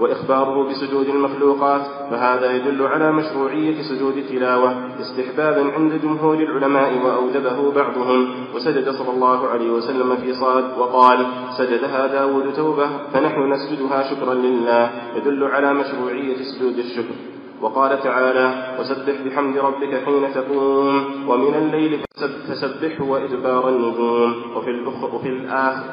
وإخباره 0.00 0.68
بسجود 0.68 1.08
المخلوقات 1.08 1.80
فهذا 2.10 2.52
يدل 2.56 2.86
على 2.86 3.12
مشروعية 3.12 3.82
سجود 3.82 4.16
التلاوة 4.16 4.74
استحبابا 5.00 5.72
عند 5.72 5.92
جمهور 6.02 6.34
العلماء 6.34 6.92
وأوجبه 7.04 7.72
بعضهم. 7.72 8.34
وسجد 8.54 8.90
صلى 8.90 9.10
الله 9.10 9.48
عليه 9.48 9.70
وسلم 9.70 10.16
في 10.16 10.34
صاد 10.34 10.78
وقال 10.78 11.26
سجدها 11.58 12.06
داود 12.06 12.52
توبة 12.52 12.86
فنحن 13.12 13.52
نسجدها 13.52 14.14
شكرا 14.14 14.34
لله. 14.34 14.90
يدل 15.16 15.44
على 15.44 15.74
مشروعية 15.74 16.36
سجود 16.36 16.78
الشكر. 16.78 17.14
وقال 17.62 18.02
تعالى 18.02 18.76
وسبح 18.80 19.20
بحمد 19.26 19.58
ربك 19.58 20.04
حين 20.04 20.34
تقوم 20.34 21.04
ومن 21.28 21.54
الليل 21.54 22.00
فسبحه 22.48 23.04
وإدبار 23.04 23.68
النجوم. 23.68 24.34
وفي, 24.56 24.70
الأخر 24.70 25.14
وفي 25.14 25.28
الآخر 25.28 25.90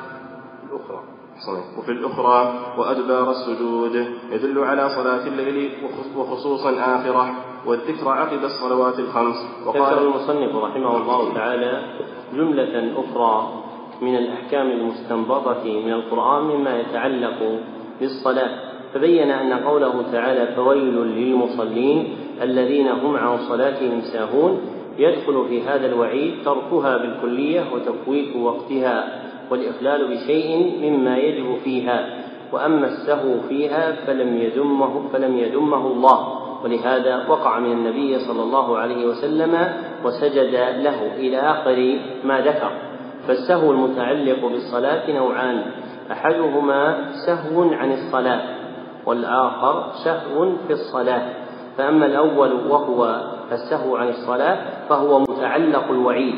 الأخرى. 0.70 1.04
وفي 1.78 1.92
الأخرى 1.92 2.54
وأدبار 2.78 3.32
السجود 3.32 3.96
يدل 4.32 4.60
على 4.64 4.90
صلاة 4.90 5.28
الليل 5.28 5.72
وخصوصا 6.18 6.72
آخرة 6.72 7.26
والذكر 7.66 8.10
عقب 8.10 8.44
الصلوات 8.44 9.00
الخمس. 9.00 9.36
وقال 9.66 9.98
المصنف 9.98 10.56
رحمه 10.56 10.98
الله 10.98 11.34
تعالى 11.34 11.84
جملة 12.34 12.94
أخرى 13.02 13.54
من 14.02 14.16
الأحكام 14.16 14.68
المستنبطة 14.72 15.64
من 15.64 15.94
القرآن 15.94 16.44
مما 16.44 16.80
يتعلق 16.80 17.60
بالصلاة. 18.00 18.74
فبين 18.94 19.32
أن 19.32 19.54
قوله 19.54 20.12
تعالى 20.12 20.56
فويل 20.56 20.96
للمصلين 20.96 22.16
الذين 22.42 22.88
هم 22.88 23.16
عن 23.16 23.38
صلاتهم 23.38 24.02
ساهون 24.02 24.62
يدخل 24.98 25.46
في 25.50 25.62
هذا 25.62 25.86
الوعيد 25.86 26.34
تركها 26.46 26.98
بالكلية 26.98 27.64
وتفويت 27.74 28.36
وقتها. 28.36 29.23
والإخلال 29.54 30.08
بشيء 30.08 30.80
مما 30.82 31.18
يجب 31.18 31.58
فيها 31.64 32.10
وأما 32.52 32.88
السهو 32.88 33.42
فيها 33.50 33.92
فلم 34.08 34.38
يذمه 34.38 35.10
فلم 35.14 35.38
يذمه 35.38 35.88
الله. 35.88 36.40
ولهذا 36.64 37.28
وقع 37.30 37.60
من 37.60 37.72
النبي 37.72 38.20
صلى 38.20 38.44
الله 38.44 38.78
عليه 38.78 39.06
وسلم 39.06 39.74
وسجد 40.06 40.56
له 40.56 41.16
إلى 41.16 41.38
آخر 41.38 42.00
ما 42.24 42.42
ذكر. 42.42 42.72
فالسهو 43.28 43.72
المتعلق 43.72 44.46
بالصلاة 44.46 45.12
نوعان 45.12 45.62
أحدهما 46.12 47.12
سهو 47.26 47.62
عن 47.62 47.92
الصلاة 47.92 48.42
والآخر 49.06 49.92
سهو 50.04 50.52
في 50.68 50.74
الصلاة. 50.74 51.22
فأما 51.78 52.06
الأول 52.06 52.54
وهو 52.70 53.22
السهو 53.52 53.96
عن 53.96 54.10
الصلاة 54.10 54.58
فهو 54.90 55.20
متعلق 55.20 55.92
الوعيد 55.92 56.36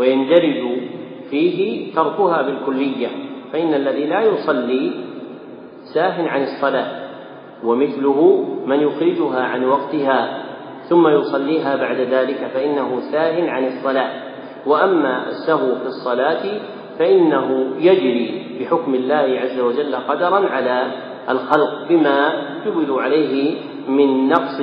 ويندرج 0.00 0.93
فيه 1.34 1.94
تركها 1.94 2.42
بالكلية 2.42 3.08
فإن 3.52 3.74
الذي 3.74 4.06
لا 4.06 4.22
يصلي 4.22 4.90
ساه 5.94 6.28
عن 6.28 6.42
الصلاة 6.42 6.86
ومثله 7.64 8.44
من 8.66 8.80
يخرجها 8.80 9.42
عن 9.42 9.64
وقتها 9.64 10.44
ثم 10.88 11.08
يصليها 11.08 11.76
بعد 11.76 11.96
ذلك 11.96 12.50
فإنه 12.54 13.00
ساه 13.12 13.50
عن 13.50 13.66
الصلاة. 13.66 14.10
وأما 14.66 15.28
السهو 15.28 15.74
في 15.74 15.86
الصلاة 15.86 16.42
فإنه 16.98 17.70
يجري 17.78 18.46
بحكم 18.60 18.94
الله 18.94 19.40
عز 19.40 19.60
وجل 19.60 19.96
قدرا 19.96 20.48
على 20.48 20.92
الخلق 21.30 21.88
بما 21.88 22.32
جبلوا 22.66 23.02
عليه 23.02 23.56
من 23.88 24.28
نقص 24.28 24.60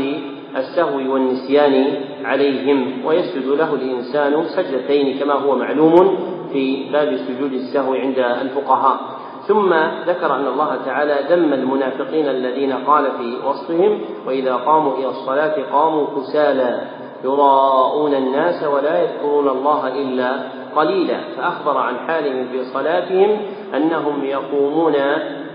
السهو 0.58 1.14
والنسيان 1.14 1.96
عليهم 2.24 3.06
ويسجد 3.06 3.48
له 3.48 3.74
الإنسان 3.74 4.44
سجدتين 4.44 5.20
كما 5.20 5.34
هو 5.34 5.56
معلوم. 5.56 6.31
في 6.54 6.90
باب 6.92 7.18
سجود 7.18 7.54
السهو 7.54 7.94
عند 7.94 8.20
الفقهاء. 8.20 9.00
ثم 9.48 9.74
ذكر 10.08 10.36
أن 10.36 10.48
الله 10.48 10.78
تعالى 10.86 11.16
ذم 11.30 11.54
المنافقين 11.54 12.30
الذين 12.30 12.74
قال 12.74 13.12
في 13.12 13.48
وصفهم 13.48 14.00
وإذا 14.28 14.56
قاموا 14.56 14.98
إلى 14.98 15.08
الصلاة 15.08 15.56
قاموا 15.72 16.08
كسالى 16.18 16.82
يراءون 17.24 18.14
الناس 18.14 18.64
ولا 18.64 19.02
يذكرون 19.02 19.50
الله 19.50 19.88
إلا 19.88 20.38
قليلا. 20.76 21.18
فأخبر 21.38 21.78
عن 21.78 21.98
حالهم 21.98 22.48
في 22.52 22.64
صلاتهم 22.64 23.38
أنهم 23.76 24.24
يقومون 24.24 24.96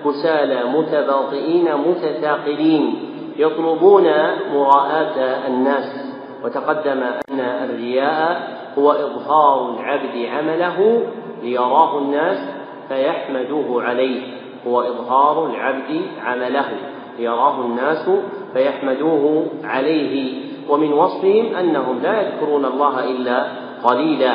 كسالى 0.05 0.65
متباطئين 0.65 1.75
متثاقلين 1.89 2.95
يطلبون 3.37 4.07
مراءاة 4.55 5.47
الناس. 5.49 6.07
وتقدم 6.45 7.03
أن 7.31 7.41
الرياء 7.41 8.66
هو 8.79 8.93
إظهار 8.93 9.71
العبد 9.71 10.27
عمله 10.27 11.03
ليراه 11.43 11.99
الناس 11.99 12.39
فيحمدوه 12.89 13.83
عليه. 13.83 14.23
هو 14.67 14.81
إظهار 14.81 15.47
العبد 15.47 16.03
عمله 16.25 16.69
ليراه 17.19 17.61
الناس 17.61 18.11
فيحمدوه 18.53 19.47
عليه. 19.65 20.47
ومن 20.69 20.93
وصفهم 20.93 21.57
أنهم 21.57 21.99
لا 22.03 22.21
يذكرون 22.21 22.65
الله 22.65 23.05
إلا 23.05 23.47
قليلا 23.85 24.35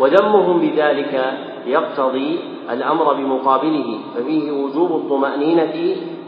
وذمهم 0.00 0.60
بذلك 0.60 1.38
يقتضي 1.66 2.38
الأمر 2.70 3.14
بمقابله. 3.14 3.98
ففيه 4.14 4.52
وجوب 4.52 4.90
الطمأنينة 4.90 5.66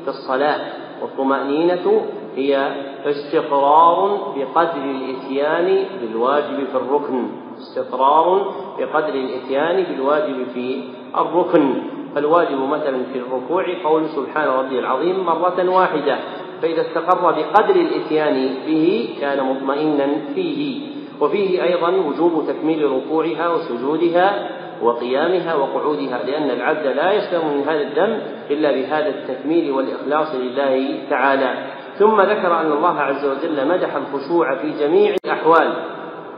في 0.05 0.09
الصلاة 0.09 0.61
والطمأنينة 1.03 2.03
هي 2.37 2.72
استقرار 3.07 4.18
بقدر 4.37 4.85
الإتيان 4.85 5.85
بالواجب 6.01 6.66
في 6.72 6.77
الركن. 6.77 7.29
استقرار 7.62 8.55
بقدر 8.79 9.14
الإتيان 9.14 9.83
بالواجب 9.83 10.46
في 10.55 10.83
الركن. 11.16 11.75
فالواجب 12.14 12.59
مثلا 12.59 13.03
في 13.12 13.18
الركوع 13.18 13.64
قول 13.85 14.09
سبحان 14.09 14.48
ربي 14.48 14.79
العظيم 14.79 15.25
مرة 15.25 15.68
واحدة. 15.68 16.18
فإذا 16.62 16.81
استقر 16.81 17.33
بقدر 17.33 17.77
الإتيان 17.77 18.55
به 18.66 19.09
كان 19.20 19.46
مطمئنا 19.46 20.07
فيه. 20.35 20.92
وفيه 21.20 21.62
أيضا 21.62 21.88
وجوب 21.88 22.44
تكميل 22.48 22.90
ركوعها 22.92 23.48
وسجودها 23.48 24.48
وقيامها 24.83 25.55
وقعودها 25.55 26.22
لأن 26.27 26.51
العبد 26.51 26.87
لا 26.87 27.12
يسلم 27.12 27.48
من 27.55 27.62
هذا 27.68 27.81
الدم 27.81 28.18
إلا 28.51 28.72
بهذا 28.72 29.09
التكميل 29.09 29.70
والإخلاص 29.70 30.35
لله 30.35 30.98
تعالى. 31.11 31.55
ثم 31.98 32.20
ذكر 32.20 32.61
أن 32.61 32.72
الله 32.72 33.01
عز 33.01 33.25
وجل 33.25 33.68
مدح 33.68 33.96
الخشوع 33.96 34.55
في 34.55 34.70
جميع 34.81 35.14
الأحوال. 35.25 35.72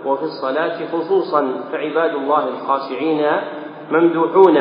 وفي 0.06 0.22
الصلاة 0.22 0.78
خصوصا 0.92 1.54
فعباد 1.72 2.14
الله 2.14 2.48
الخاشعين 2.48 3.26
ممدوحون 3.90 4.58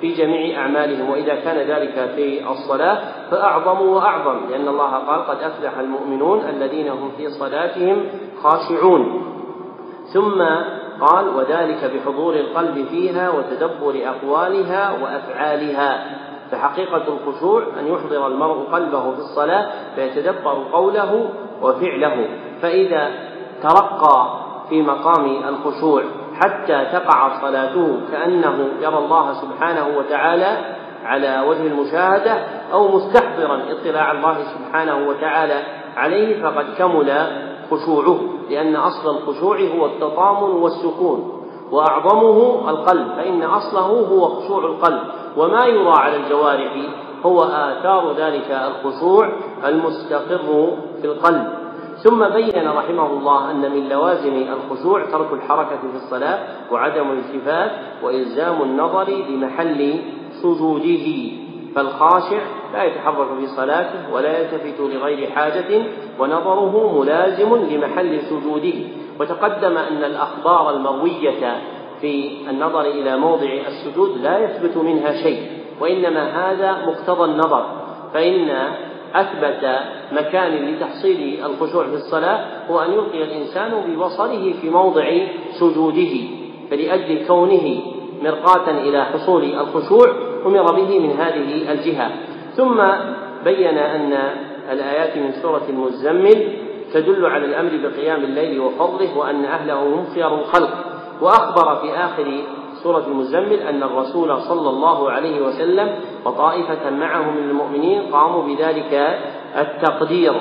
في 0.00 0.14
جميع 0.14 0.60
أعمالهم. 0.60 1.10
وإذا 1.10 1.34
كان 1.34 1.56
ذلك 1.56 2.10
في 2.14 2.50
الصلاة 2.50 2.98
فأعظم 3.30 3.80
وأعظم 3.88 4.40
لأن 4.50 4.68
الله 4.68 4.90
قال 4.94 5.26
قد 5.26 5.42
أفلح 5.42 5.78
المؤمنون 5.78 6.40
الذين 6.40 6.88
هم 6.88 7.10
في 7.16 7.28
صلاتهم 7.28 8.04
خاشعون 8.42 9.22
ثم 10.14 10.42
قال 11.00 11.28
وذلك 11.28 11.90
بحضور 11.94 12.34
القلب 12.34 12.86
فيها 12.90 13.30
وتدبر 13.30 13.94
أقوالها 14.04 14.92
وأفعالها 15.02 16.04
فحقيقة 16.50 17.02
الخشوع 17.08 17.62
أن 17.80 17.86
يحضر 17.86 18.26
المرء 18.26 18.64
قلبه 18.72 19.12
في 19.12 19.18
الصلاة 19.18 19.66
فيتدبر 19.94 20.64
قوله 20.72 21.28
وفعله. 21.62 22.28
فإذا 22.62 23.10
ترقى 23.62 24.41
في 24.72 24.82
مقام 24.82 25.36
الخشوع 25.48 26.02
حتى 26.34 26.84
تقع 26.92 27.40
صلاته 27.40 28.00
كأنه 28.12 28.68
يرى 28.80 28.98
الله 28.98 29.32
سبحانه 29.32 29.98
وتعالى 29.98 30.56
على 31.04 31.44
وجه 31.48 31.66
المشاهدة 31.66 32.32
أو 32.72 32.88
مستحضرا 32.88 33.62
اطلاع 33.70 34.12
الله 34.12 34.36
سبحانه 34.44 35.08
وتعالى 35.08 35.62
عليه 35.96 36.42
فقد 36.42 36.64
كمل 36.78 37.26
خشوعه 37.70 38.20
لأن 38.50 38.76
أصل 38.76 39.16
الخشوع 39.16 39.56
هو 39.60 39.86
التطامن 39.86 40.50
والسكون 40.50 41.42
وأعظمه 41.70 42.70
القلب 42.70 43.08
فإن 43.16 43.42
أصله 43.42 43.86
هو 43.86 44.28
خشوع 44.28 44.58
القلب. 44.64 45.00
وما 45.36 45.66
يرى 45.66 45.92
على 45.98 46.16
الجوارح 46.16 46.72
هو 47.26 47.42
آثار 47.42 48.12
ذلك 48.12 48.50
الخشوع 48.50 49.28
المستقر 49.64 50.70
في 51.00 51.06
القلب. 51.06 51.61
ثم 52.02 52.28
بين 52.28 52.68
رحمه 52.68 53.06
الله 53.06 53.50
أن 53.50 53.70
من 53.72 53.88
لوازم 53.88 54.34
الخشوع 54.34 55.04
ترك 55.04 55.32
الحركة 55.32 55.76
في 55.76 55.96
الصلاة 55.96 56.38
وعدم 56.72 57.10
الالتفات 57.10 57.70
وإلزام 58.02 58.62
النظر 58.62 59.24
بمحل 59.28 59.94
سجوده 60.42 61.32
فالخاشع 61.74 62.40
لا 62.74 62.82
يتحرك 62.84 63.28
في 63.40 63.46
صلاته 63.46 64.14
ولا 64.14 64.38
يلتفت 64.38 64.80
لغير 64.80 65.30
حاجة 65.30 65.82
ونظره 66.18 67.00
ملازم 67.00 67.54
لمحل 67.56 68.20
سجوده. 68.22 68.74
وتقدم 69.20 69.76
أن 69.76 70.04
الأخبار 70.04 70.70
المروية 70.70 71.62
في 72.00 72.30
النظر 72.50 72.80
إلى 72.80 73.16
موضع 73.16 73.52
السجود 73.68 74.18
لا 74.22 74.38
يثبت 74.38 74.76
منها 74.76 75.12
شيء 75.22 75.46
وإنما 75.80 76.50
هذا 76.50 76.86
مقتضى 76.86 77.24
النظر 77.24 77.66
فإن 78.14 78.68
أثبت 79.14 79.80
مكان 80.12 80.52
لتحصيل 80.52 81.44
الخشوع 81.44 81.84
في 81.84 81.94
الصلاة 81.94 82.44
هو 82.70 82.80
أن 82.80 82.92
يلقي 82.92 83.22
الإنسان 83.22 83.72
ببصره 83.88 84.52
في 84.60 84.70
موضع 84.70 85.04
سجوده 85.60 86.14
فلأجل 86.70 87.26
كونه 87.26 87.80
مرقاة 88.22 88.70
إلى 88.70 89.04
حصول 89.04 89.44
الخشوع 89.44 90.06
أمر 90.46 90.72
به 90.72 90.98
من 90.98 91.10
هذه 91.10 91.72
الجهة. 91.72 92.10
ثم 92.56 92.82
بين 93.44 93.78
أن 93.78 94.12
الآيات 94.72 95.16
من 95.16 95.32
سورة 95.42 95.62
المزمل 95.68 96.52
تدل 96.92 97.26
على 97.26 97.44
الأمر 97.44 97.70
بقيام 97.82 98.24
الليل 98.24 98.60
وفضله 98.60 99.18
وأن 99.18 99.44
أهله 99.44 99.82
هم 99.82 100.06
خيار 100.14 100.40
الخلق 100.40 100.70
وأخبر 101.20 101.76
في 101.76 101.92
آخر 101.94 102.42
سورة 102.82 103.06
المزمل 103.06 103.52
أن 103.52 103.82
الرسول 103.82 104.42
صلى 104.42 104.70
الله 104.70 105.10
عليه 105.10 105.42
وسلم 105.42 105.94
وطائفة 106.24 106.90
معه 106.90 107.30
من 107.30 107.50
المؤمنين 107.50 108.02
قاموا 108.02 108.42
بذلك 108.42 109.18
التقدير 109.56 110.34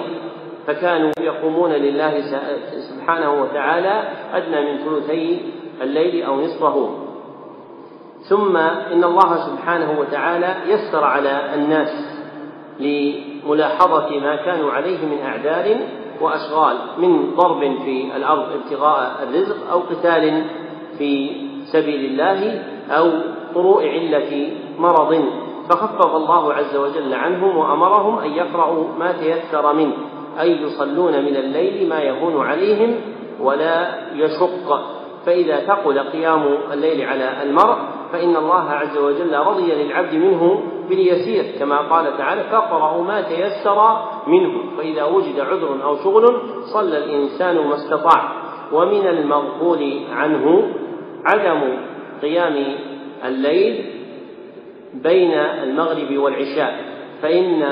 فكانوا 0.67 1.12
يقومون 1.19 1.71
لله 1.71 2.21
سبحانه 2.89 3.41
وتعالى 3.41 4.04
أدنى 4.34 4.71
من 4.71 4.77
ثلثي 4.86 5.41
الليل 5.82 6.23
أو 6.23 6.41
نصفه. 6.41 6.89
ثم 8.30 8.58
إن 8.58 9.04
الله 9.04 9.38
سبحانه 9.38 9.99
وتعالى 9.99 10.56
يسر 10.67 11.04
على 11.04 11.54
الناس 11.54 12.21
لملاحظة 12.80 14.19
ما 14.19 14.36
كانوا 14.36 14.71
عليه 14.71 15.06
من 15.06 15.21
أعذار 15.25 15.77
وأشغال 16.21 16.77
من 16.97 17.36
ضرب 17.36 17.60
في 17.60 18.15
الأرض 18.15 18.45
ابتغاء 18.51 19.23
الرزق 19.23 19.71
أو 19.71 19.80
قتال 19.80 20.43
في 20.97 21.32
سبيل 21.65 22.06
الله 22.06 22.63
أو 22.89 23.12
طروء 23.56 23.88
علة 23.88 24.50
مرض. 24.80 25.24
فخفف 25.69 26.15
الله 26.15 26.54
عز 26.54 26.76
وجل 26.76 27.13
عنهم 27.13 27.58
وأمرهم 27.58 28.19
أن 28.19 28.32
يقرأوا 28.32 28.84
ما 29.00 29.12
تيسر 29.12 29.74
منه 29.74 29.93
أي 30.39 30.62
يصلون 30.62 31.12
من 31.12 31.36
الليل 31.36 31.89
ما 31.89 32.00
يهون 32.00 32.45
عليهم 32.45 32.95
ولا 33.39 33.88
يشق. 34.15 34.82
فإذا 35.26 35.60
ثقل 35.60 36.00
قيام 36.00 36.58
الليل 36.74 37.10
على 37.10 37.43
المرء 37.43 37.78
فإن 38.12 38.36
الله 38.36 38.69
عز 38.69 38.97
وجل 38.97 39.38
رضي 39.38 39.84
للعبد 39.84 40.13
منه 40.13 40.63
باليسير 40.89 41.45
كما 41.60 41.78
قال 41.78 42.17
تعالى 42.17 42.43
فاقرأوا 42.43 43.04
ما 43.04 43.21
تيسر 43.21 43.97
منه. 44.28 44.52
فإذا 44.78 45.04
وجد 45.04 45.39
عذر 45.39 45.84
أو 45.84 45.95
شغل 45.95 46.41
صلى 46.74 46.97
الإنسان 46.97 47.67
ما 47.67 47.76
استطاع. 47.76 48.32
ومن 48.74 49.08
المغفول 49.08 50.02
عنه 50.12 50.74
عدم 51.25 51.77
قيام 52.21 52.65
الليل 53.25 53.86
بين 54.93 55.34
المغرب 55.34 56.17
والعشاء 56.17 56.79
فإن 57.21 57.63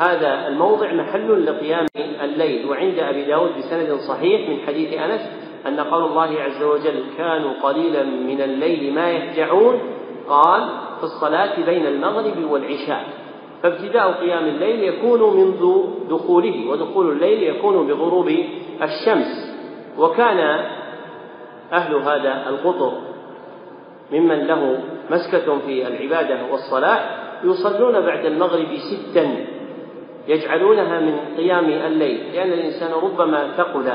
هذا 0.00 0.48
الموضع 0.48 0.92
محل 0.92 1.46
لقيام 1.46 1.86
الليل. 2.22 2.68
وعند 2.68 2.98
أبي 2.98 3.24
داود 3.24 3.50
بسند 3.58 3.98
صحيح 4.08 4.48
من 4.50 4.56
حديث 4.66 4.94
أنس 4.94 5.20
أن 5.66 5.80
قول 5.80 6.04
الله 6.04 6.42
عز 6.42 6.62
وجل 6.62 7.04
كانوا 7.18 7.52
قليلا 7.62 8.02
من 8.02 8.40
الليل 8.40 8.94
ما 8.94 9.10
يهجعون 9.10 9.80
قال 10.28 10.68
في 10.98 11.04
الصلاة 11.04 11.64
بين 11.66 11.86
المغرب 11.86 12.50
والعشاء 12.50 13.04
فابتداء 13.62 14.12
قيام 14.12 14.44
الليل 14.44 14.82
يكون 14.84 15.36
منذ 15.36 15.84
دخوله 16.10 16.70
ودخول 16.70 17.12
الليل 17.12 17.42
يكون 17.42 17.86
بغروب 17.86 18.28
الشمس. 18.82 19.52
وكان 19.98 20.64
أهل 21.72 21.94
هذا 21.94 22.48
القطر 22.48 22.92
ممن 24.12 24.46
له 24.46 24.78
مسكة 25.10 25.58
في 25.58 25.86
العبادة 25.86 26.38
والصلاة 26.50 27.00
يصلون 27.44 28.00
بعد 28.00 28.24
المغرب 28.24 28.68
ستا 28.76 29.44
يجعلونها 30.28 31.00
من 31.00 31.18
قيام 31.36 31.64
الليل 31.64 32.32
لأن 32.34 32.52
الإنسان 32.52 32.92
ربما 32.92 33.48
ثقل 33.56 33.92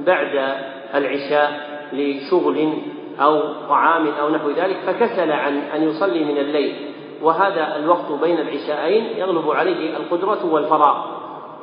بعد 0.00 0.56
العشاء 0.94 1.76
لشغل 1.92 2.72
أو 3.20 3.42
طعام 3.68 4.08
أو 4.08 4.30
نحو 4.30 4.50
ذلك 4.50 4.76
فكسل 4.86 5.32
عن 5.32 5.58
أن 5.58 5.82
يصلي 5.82 6.24
من 6.24 6.38
الليل. 6.38 6.74
وهذا 7.22 7.76
الوقت 7.76 8.12
بين 8.22 8.38
العشاءين 8.40 9.04
يغلب 9.18 9.50
عليه 9.50 9.96
القدرة 9.96 10.52
والفراغ. 10.52 11.06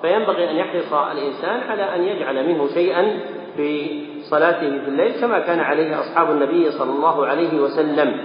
فينبغي 0.01 0.51
أن 0.51 0.55
يحرص 0.55 0.93
الإنسان 0.93 1.59
على 1.69 1.95
أن 1.95 2.03
يجعل 2.03 2.47
منه 2.47 2.67
شيئا 2.67 3.19
في 3.57 4.01
صلاته 4.29 4.79
في 4.79 4.87
الليل 4.87 5.21
كما 5.21 5.39
كان 5.39 5.59
عليه 5.59 5.99
أصحاب 5.99 6.31
النبي 6.31 6.71
صلى 6.71 6.91
الله 6.91 7.25
عليه 7.25 7.61
وسلم. 7.61 8.17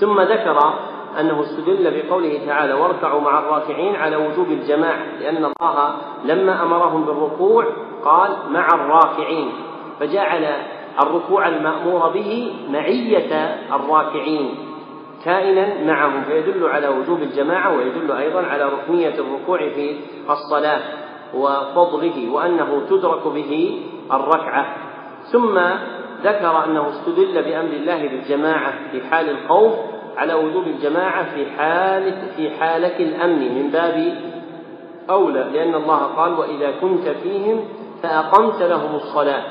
ثم 0.00 0.20
ذكر 0.20 0.58
أنه 1.20 1.40
استدل 1.40 2.02
بقوله 2.02 2.40
تعالى 2.46 2.74
واركعوا 2.74 3.20
مع 3.20 3.38
الراكعين 3.38 3.96
على 3.96 4.16
وجوب 4.16 4.48
الجماعة 4.50 5.04
لأن 5.20 5.44
الله 5.44 5.94
لما 6.24 6.62
أمرهم 6.62 7.04
بالركوع 7.04 7.64
قال 8.04 8.30
مع 8.50 8.66
الراكعين 8.74 9.52
فجعل 10.00 10.44
الركوع 11.02 11.48
المأمور 11.48 12.08
به 12.08 12.52
معية 12.70 13.56
الراكعين 13.72 14.54
كائنا 15.24 15.84
معهم 15.84 16.22
فيدل 16.24 16.66
على 16.66 16.88
وجوب 16.88 17.22
الجماعة 17.22 17.76
ويدل 17.76 18.12
أيضا 18.12 18.42
على 18.42 18.64
ركنية 18.64 19.14
الركوع 19.18 19.58
في 19.58 19.96
الصلاة 20.30 20.80
وفضله 21.34 22.30
وأنه 22.32 22.82
تدرك 22.90 23.26
به 23.26 23.80
الركعة. 24.12 24.76
ثم 25.32 25.58
ذكر 26.22 26.64
أنه 26.64 26.88
استدل 26.88 27.42
بأمر 27.42 27.72
الله 27.72 28.08
بالجماعة 28.08 28.72
في 28.92 29.00
حال 29.10 29.30
الخوف 29.30 29.72
على 30.16 30.34
وجوب 30.34 30.66
الجماعة 30.66 31.34
في 31.34 31.46
حالة 31.50 32.16
في 32.36 32.50
حالة 32.50 32.96
الأمن 32.98 33.54
من 33.54 33.70
باب 33.70 34.14
أولى 35.10 35.46
لأن 35.52 35.74
الله 35.74 35.98
قال 35.98 36.32
وإذا 36.32 36.70
كنت 36.80 37.08
فيهم 37.08 37.64
فأقمت 38.02 38.62
لهم 38.62 38.94
الصلاة 38.94 39.42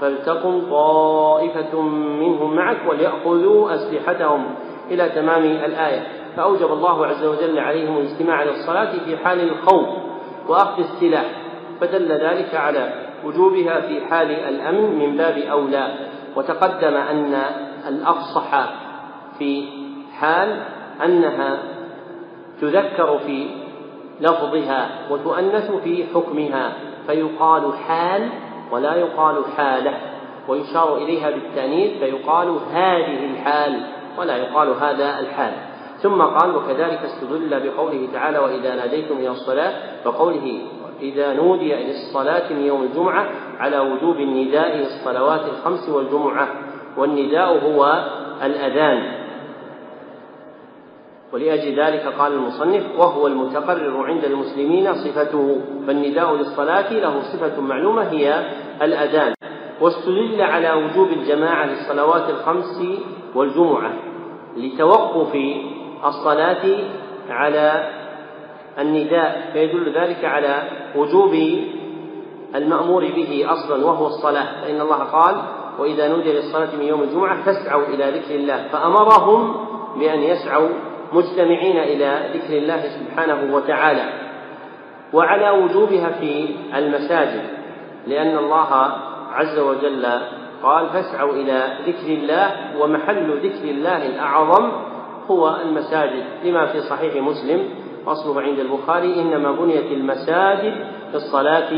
فلتقم 0.00 0.62
طائفة 0.70 1.80
منهم 2.20 2.56
معك 2.56 2.76
وليأخذوا 2.88 3.74
أسلحتهم. 3.74 4.44
إلى 4.90 5.08
تمام 5.08 5.44
الآية. 5.44 6.06
فأوجب 6.36 6.72
الله 6.72 7.06
عز 7.06 7.24
وجل 7.24 7.58
عليهم 7.58 7.96
الاجتماع 7.98 8.42
للصلاة 8.42 8.92
في 9.04 9.16
حال 9.16 9.40
الخوف 9.40 9.86
وأخذ 10.48 10.78
السلاح 10.82 11.24
فدل 11.80 12.08
ذلك 12.12 12.54
على 12.54 13.01
وجوبها 13.24 13.80
في 13.80 14.06
حال 14.06 14.30
الأمن 14.30 14.98
من 14.98 15.16
باب 15.16 15.38
أولى. 15.38 15.94
وتقدم 16.36 16.94
أن 16.94 17.42
الأفصح 17.88 18.70
في 19.38 19.68
حال 20.18 20.62
أنها 21.04 21.58
تذكر 22.60 23.18
في 23.26 23.46
لفظها 24.20 24.88
وتؤنث 25.10 25.70
في 25.70 26.04
حكمها 26.14 26.72
فيقال 27.06 27.72
حال 27.88 28.28
ولا 28.70 28.94
يقال 28.94 29.44
حالة. 29.56 29.94
ويشار 30.48 30.96
إليها 30.96 31.30
بالتأنيث 31.30 31.98
فيقال 31.98 32.58
هذه 32.72 33.30
الحال 33.30 33.82
ولا 34.18 34.36
يقال 34.36 34.68
هذا 34.68 35.18
الحال. 35.20 35.52
ثم 36.02 36.22
قال 36.22 36.56
وكذلك 36.56 37.00
استدل 37.04 37.60
بقوله 37.60 38.08
تعالى 38.12 38.38
وإذا 38.38 38.74
ناديتم 38.74 39.16
إلى 39.16 39.28
الصلاة 39.28 39.72
وقوله 40.04 40.62
إذا 41.02 41.32
نودي 41.32 41.74
إلى 41.74 41.90
الصلاة 41.90 42.52
من 42.52 42.62
يوم 42.66 42.82
الجمعة 42.82 43.26
على 43.58 43.78
وجوب 43.78 44.16
النداء 44.16 44.76
للصلوات 44.76 45.40
الخمس 45.40 45.88
والجمعة. 45.88 46.48
والنداء 46.96 47.48
هو 47.64 48.04
الأذان. 48.42 49.22
ولأجل 51.32 51.80
ذلك 51.80 52.06
قال 52.18 52.32
المصنف 52.32 52.82
وهو 52.98 53.26
المتقرر 53.26 54.06
عند 54.06 54.24
المسلمين 54.24 54.94
صفته 54.94 55.60
فالنداء 55.86 56.34
للصلاة 56.34 56.92
له 56.92 57.22
صفة 57.22 57.60
معلومة 57.60 58.02
هي 58.02 58.46
الأذان. 58.82 59.34
واستدل 59.80 60.42
على 60.42 60.72
وجوب 60.72 61.08
الجماعة 61.08 61.66
للصلوات 61.66 62.30
الخمس 62.30 62.82
والجمعة 63.34 63.92
لتوقف 64.56 65.36
الصلاة 66.04 66.64
على 67.30 67.90
النداء 68.78 69.50
فيدل 69.52 69.92
ذلك 69.94 70.24
على 70.24 70.62
وجوب 70.96 71.34
المأمور 72.54 73.02
به 73.02 73.46
أصلا 73.48 73.86
وهو 73.86 74.06
الصلاة 74.06 74.62
فإن 74.62 74.80
الله 74.80 74.96
قال 74.96 75.42
وإذا 75.78 76.08
نودي 76.08 76.32
للصلاة 76.32 76.76
من 76.76 76.84
يوم 76.84 77.02
الجمعة 77.02 77.42
فاسعوا 77.42 77.86
إلى 77.86 78.10
ذكر 78.10 78.34
الله. 78.34 78.68
فأمرهم 78.72 79.66
بأن 79.98 80.22
يسعوا 80.22 80.68
مجتمعين 81.12 81.76
إلى 81.78 82.30
ذكر 82.34 82.58
الله 82.58 82.82
سبحانه 82.82 83.54
وتعالى. 83.54 84.04
وعلى 85.12 85.50
وجوبها 85.50 86.10
في 86.10 86.48
المساجد 86.74 87.44
لأن 88.06 88.38
الله 88.38 88.92
عز 89.32 89.58
وجل 89.58 90.06
قال 90.62 90.86
فاسعوا 90.86 91.32
إلى 91.32 91.76
ذكر 91.86 92.06
الله. 92.06 92.50
ومحل 92.80 93.38
ذكر 93.38 93.64
الله 93.64 94.06
الأعظم 94.06 94.72
هو 95.30 95.56
المساجد 95.56 96.24
لما 96.44 96.66
في 96.66 96.80
صحيح 96.80 97.14
مسلم 97.22 97.81
أصله 98.06 98.42
عند 98.42 98.58
البخاري 98.58 99.20
إنما 99.20 99.52
بنيت 99.52 99.92
المساجد 99.92 100.74
في 101.10 101.14
الصلاة 101.14 101.72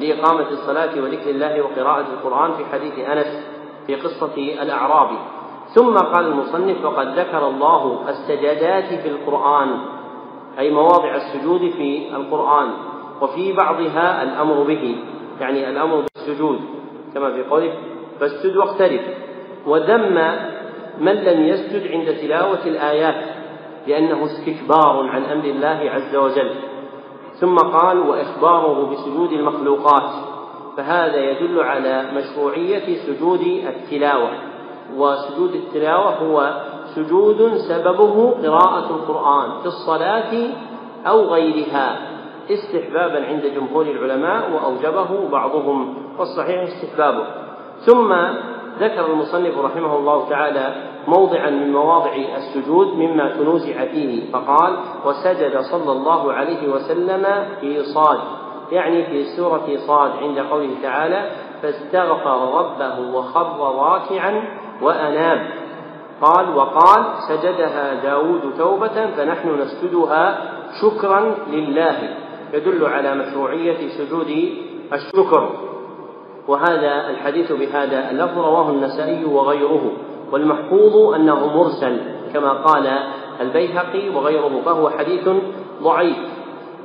لإقامة 0.00 0.48
الصلاة 0.50 1.00
وذكر 1.02 1.30
الله 1.30 1.62
وقراءة 1.62 2.06
القرآن 2.12 2.52
في 2.52 2.64
حديث 2.72 2.98
أنس 2.98 3.46
في 3.86 3.94
قصة 3.94 4.36
الأعرابي 4.36 5.18
ثم 5.74 5.94
قال 5.96 6.26
المصنف 6.26 6.84
وقد 6.84 7.18
ذكر 7.18 7.48
الله 7.48 8.04
السجدات 8.08 9.00
في 9.00 9.08
القرآن 9.08 9.68
أي 10.58 10.70
مواضع 10.70 11.14
السجود 11.16 11.70
في 11.70 12.16
القرآن 12.16 12.70
وفي 13.20 13.52
بعضها 13.52 14.22
الأمر 14.22 14.62
به 14.62 14.96
يعني 15.40 15.70
الأمر 15.70 16.04
بالسجود 16.14 16.60
كما 17.14 17.32
في 17.32 17.42
قوله 17.42 17.72
فاسجد 18.20 18.56
واقترب 18.56 19.00
وذم 19.66 20.14
من 21.00 21.12
لم 21.12 21.44
يسجد 21.44 21.92
عند 21.92 22.16
تلاوة 22.16 22.66
الآيات 22.66 23.24
لأنه 23.86 24.24
استكبار 24.24 25.08
عن 25.08 25.24
أمر 25.24 25.44
الله 25.44 25.90
عز 25.90 26.16
وجل. 26.16 26.50
ثم 27.40 27.56
قال 27.56 27.98
وإخباره 27.98 28.90
بسجود 28.90 29.32
المخلوقات. 29.32 30.10
فهذا 30.76 31.30
يدل 31.30 31.60
على 31.60 32.04
مشروعية 32.14 32.96
سجود 33.06 33.40
التلاوة. 33.66 34.30
وسجود 34.96 35.54
التلاوة 35.54 36.14
هو 36.14 36.62
سجود 36.94 37.56
سببه 37.56 38.30
قراءة 38.30 38.90
القرآن 38.90 39.60
في 39.60 39.66
الصلاة 39.66 40.50
أو 41.06 41.20
غيرها 41.20 41.98
استحبابا 42.50 43.26
عند 43.26 43.46
جمهور 43.46 43.86
العلماء 43.86 44.50
وأوجبه 44.50 45.28
بعضهم 45.32 45.94
والصحيح 46.18 46.62
استحبابه. 46.62 47.24
ثم 47.86 48.12
ذكر 48.80 49.06
المصنف 49.06 49.58
رحمه 49.58 49.96
الله 49.96 50.28
تعالى 50.28 50.91
موضعا 51.06 51.50
من 51.50 51.72
مواضع 51.72 52.12
السجود 52.36 52.86
مما 52.96 53.28
تنوزع 53.28 53.84
فيه. 53.84 54.32
فقال 54.32 54.76
وسجد 55.06 55.58
صلى 55.58 55.92
الله 55.92 56.32
عليه 56.32 56.68
وسلم 56.68 57.46
في 57.60 57.82
صاد 57.84 58.18
يعني 58.72 59.06
في 59.06 59.24
سورة 59.36 59.76
صاد 59.86 60.10
عند 60.10 60.38
قوله 60.38 60.70
تعالى 60.82 61.30
فاستغفر 61.62 62.58
ربه 62.58 63.16
وخر 63.16 63.74
راكعا 63.74 64.42
وأناب 64.82 65.46
قال 66.22 66.56
وقال 66.56 67.04
سجدها 67.28 67.94
داود 68.02 68.54
توبة 68.58 69.06
فنحن 69.16 69.60
نسجدها 69.60 70.52
شكرا 70.82 71.34
لله. 71.50 72.16
يدل 72.52 72.86
على 72.86 73.14
مشروعية 73.14 73.88
سجود 73.88 74.52
الشكر. 74.92 75.50
وهذا 76.48 77.10
الحديث 77.10 77.52
بهذا 77.52 78.10
اللفظ 78.10 78.38
رواه 78.38 78.70
النسائي 78.70 79.24
وغيره. 79.24 79.92
والمحفوظ 80.32 81.14
أنه 81.14 81.46
مرسل 81.46 82.00
كما 82.32 82.52
قال 82.52 82.98
البيهقي 83.40 84.08
وغيره 84.08 84.62
فهو 84.64 84.90
حديث 84.90 85.28
ضعيف. 85.82 86.16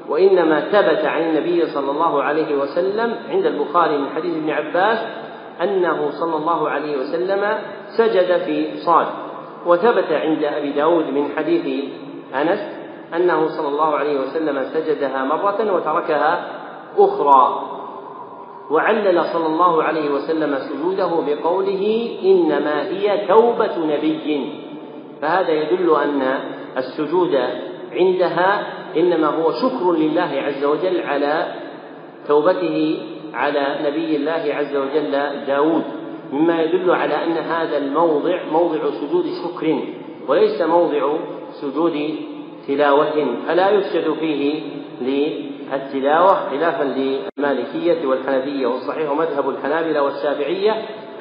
وإنما 0.09 0.59
ثبت 0.59 1.05
عن 1.05 1.21
النبي 1.21 1.65
صلى 1.65 1.91
الله 1.91 2.23
عليه 2.23 2.55
وسلم 2.55 3.15
عند 3.29 3.45
البخاري 3.45 3.97
من 3.97 4.09
حديث 4.15 4.35
ابن 4.35 4.49
عباس 4.49 4.99
أنه 5.63 6.09
صلى 6.11 6.35
الله 6.35 6.69
عليه 6.69 6.97
وسلم 6.97 7.57
سجد 7.97 8.37
في 8.37 8.77
صاد. 8.77 9.07
وثبت 9.65 10.11
عند 10.11 10.43
أبي 10.43 10.71
داود 10.71 11.05
من 11.09 11.29
حديث 11.37 11.83
أنس 12.35 12.59
أنه 13.15 13.47
صلى 13.47 13.67
الله 13.67 13.95
عليه 13.95 14.19
وسلم 14.19 14.63
سجدها 14.63 15.23
مرة 15.23 15.73
وتركها 15.73 16.45
أخرى. 16.97 17.76
وعلل 18.71 19.23
صلى 19.33 19.45
الله 19.45 19.83
عليه 19.83 20.09
وسلم 20.09 20.57
سجوده 20.59 21.09
بقوله 21.27 22.09
إنما 22.23 22.87
هي 22.87 23.27
توبة 23.27 23.77
نبي. 23.85 24.49
فهذا 25.21 25.51
يدل 25.51 25.95
أن 25.95 26.39
السجود 26.77 27.39
عندها 27.91 28.67
إنما 28.97 29.27
هو 29.27 29.51
شكر 29.51 29.91
لله 29.91 30.43
عز 30.45 30.65
وجل 30.65 31.01
على 31.01 31.53
توبته 32.27 32.99
على 33.33 33.75
نبي 33.85 34.15
الله 34.15 34.53
عز 34.53 34.75
وجل 34.75 35.11
داود. 35.47 35.83
مما 36.33 36.61
يدل 36.61 36.91
على 36.91 37.23
أن 37.23 37.31
هذا 37.31 37.77
الموضع 37.77 38.43
موضع 38.51 38.79
سجود 38.89 39.25
شكر 39.43 39.79
وليس 40.27 40.61
موضع 40.61 41.17
سجود 41.61 42.15
تلاوة 42.67 43.27
فلا 43.47 43.69
يسجد 43.69 44.13
فيه 44.19 44.61
للتلاوة 45.73 46.49
خلافا 46.49 46.83
للمالكية 46.83 48.07
والحنفية 48.07 48.67
والصحيح 48.67 49.11
مذهب 49.11 49.49
الحنابلة 49.49 50.01
والشافعية 50.01 50.71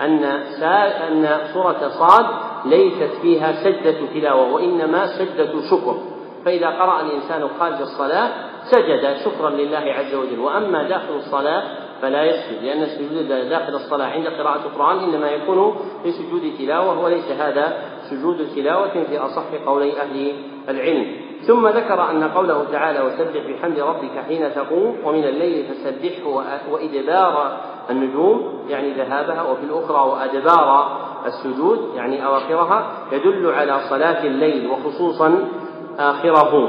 أن 0.00 0.24
أن 0.24 1.38
سورة 1.54 1.88
صاد 1.88 2.26
ليست 2.64 3.12
فيها 3.22 3.52
سجدة 3.52 4.06
تلاوة 4.14 4.52
وإنما 4.52 5.06
سجدة 5.06 5.52
شكر. 5.70 5.96
فإذا 6.44 6.66
قرأ 6.66 7.00
الإنسان 7.00 7.48
خارج 7.60 7.80
الصلاة 7.80 8.30
سجد 8.70 9.16
شكرا 9.24 9.50
لله 9.50 9.94
عز 9.98 10.14
وجل. 10.14 10.38
وأما 10.38 10.82
داخل 10.82 11.14
الصلاة 11.16 11.62
فلا 12.02 12.24
يسجد 12.24 12.64
لأن 12.64 12.82
السجود 12.82 13.28
داخل 13.28 13.74
الصلاة 13.74 14.06
عند 14.06 14.26
قراءة 14.26 14.66
القرآن 14.66 14.98
إنما 14.98 15.30
يكون 15.30 15.76
في 16.02 16.12
سجود 16.12 16.52
تلاوة 16.58 17.04
وليس 17.04 17.30
هذا 17.30 17.78
سجود 18.10 18.48
تلاوة 18.56 19.04
في 19.04 19.18
أصح 19.18 19.44
قولي 19.66 20.00
أهل 20.00 20.32
العلم. 20.68 21.25
ثم 21.46 21.68
ذكر 21.68 22.10
أن 22.10 22.24
قوله 22.24 22.64
تعالى 22.72 23.00
وسبح 23.00 23.42
بحمد 23.48 23.78
ربك 23.78 24.24
حين 24.28 24.54
تقوم 24.54 24.96
ومن 25.04 25.24
الليل 25.24 25.64
فسبحه 25.64 26.44
وإدبار 26.70 27.56
النجوم 27.90 28.64
يعني 28.68 28.92
ذهابها 28.92 29.42
وفي 29.42 29.62
الأخرى 29.64 30.10
وأدبار 30.10 30.98
السجود 31.26 31.94
يعني 31.94 32.26
أواخرها 32.26 32.86
يدل 33.12 33.50
على 33.50 33.80
صلاة 33.90 34.24
الليل 34.24 34.70
وخصوصا 34.70 35.48
آخره. 35.98 36.68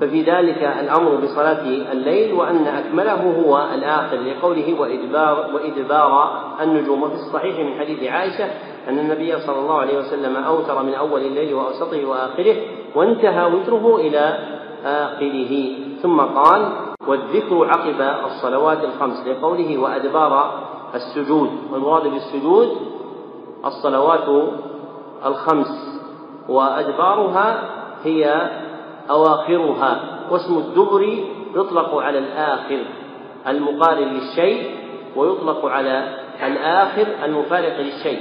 ففي 0.00 0.22
ذلك 0.22 0.62
الأمر 0.80 1.16
بصلاة 1.16 1.62
الليل 1.92 2.34
وأن 2.34 2.66
أكمله 2.66 3.42
هو 3.46 3.68
الآخر 3.74 4.16
لقوله 4.16 4.80
وإدبار 4.80 5.50
وإدبار 5.54 6.40
النجوم. 6.62 7.02
وفي 7.02 7.14
الصحيح 7.14 7.58
من 7.58 7.78
حديث 7.80 8.10
عائشة 8.10 8.44
أن 8.88 8.98
النبي 8.98 9.38
صلى 9.38 9.58
الله 9.58 9.78
عليه 9.80 9.98
وسلم 9.98 10.36
أوتر 10.36 10.82
من 10.82 10.94
أول 10.94 11.20
الليل 11.20 11.54
وأوسطه 11.54 12.04
وآخره 12.06 12.56
وانتهى 12.96 13.44
وتره 13.44 13.96
إلى 13.96 14.38
آخره. 14.84 15.68
ثم 16.02 16.20
قال 16.20 16.72
والذكر 17.06 17.64
عقب 17.64 18.00
الصلوات 18.26 18.84
الخمس 18.84 19.26
لقوله 19.26 19.78
وأدبار 19.78 20.62
السجود. 20.94 21.50
والمراد 21.72 22.02
بالسجود 22.02 22.68
الصلوات 23.64 24.28
الخمس. 25.26 26.00
وأدبارها 26.48 27.62
هي 28.04 28.50
أواخرها. 29.10 30.00
واسم 30.30 30.58
الدبر 30.58 31.02
يطلق 31.56 31.94
على 31.94 32.18
الآخر 32.18 32.78
المقارن 33.48 34.08
للشيء 34.08 34.70
ويطلق 35.16 35.66
على 35.66 36.14
الآخر 36.46 37.06
المفارق 37.24 37.80
للشيء. 37.80 38.20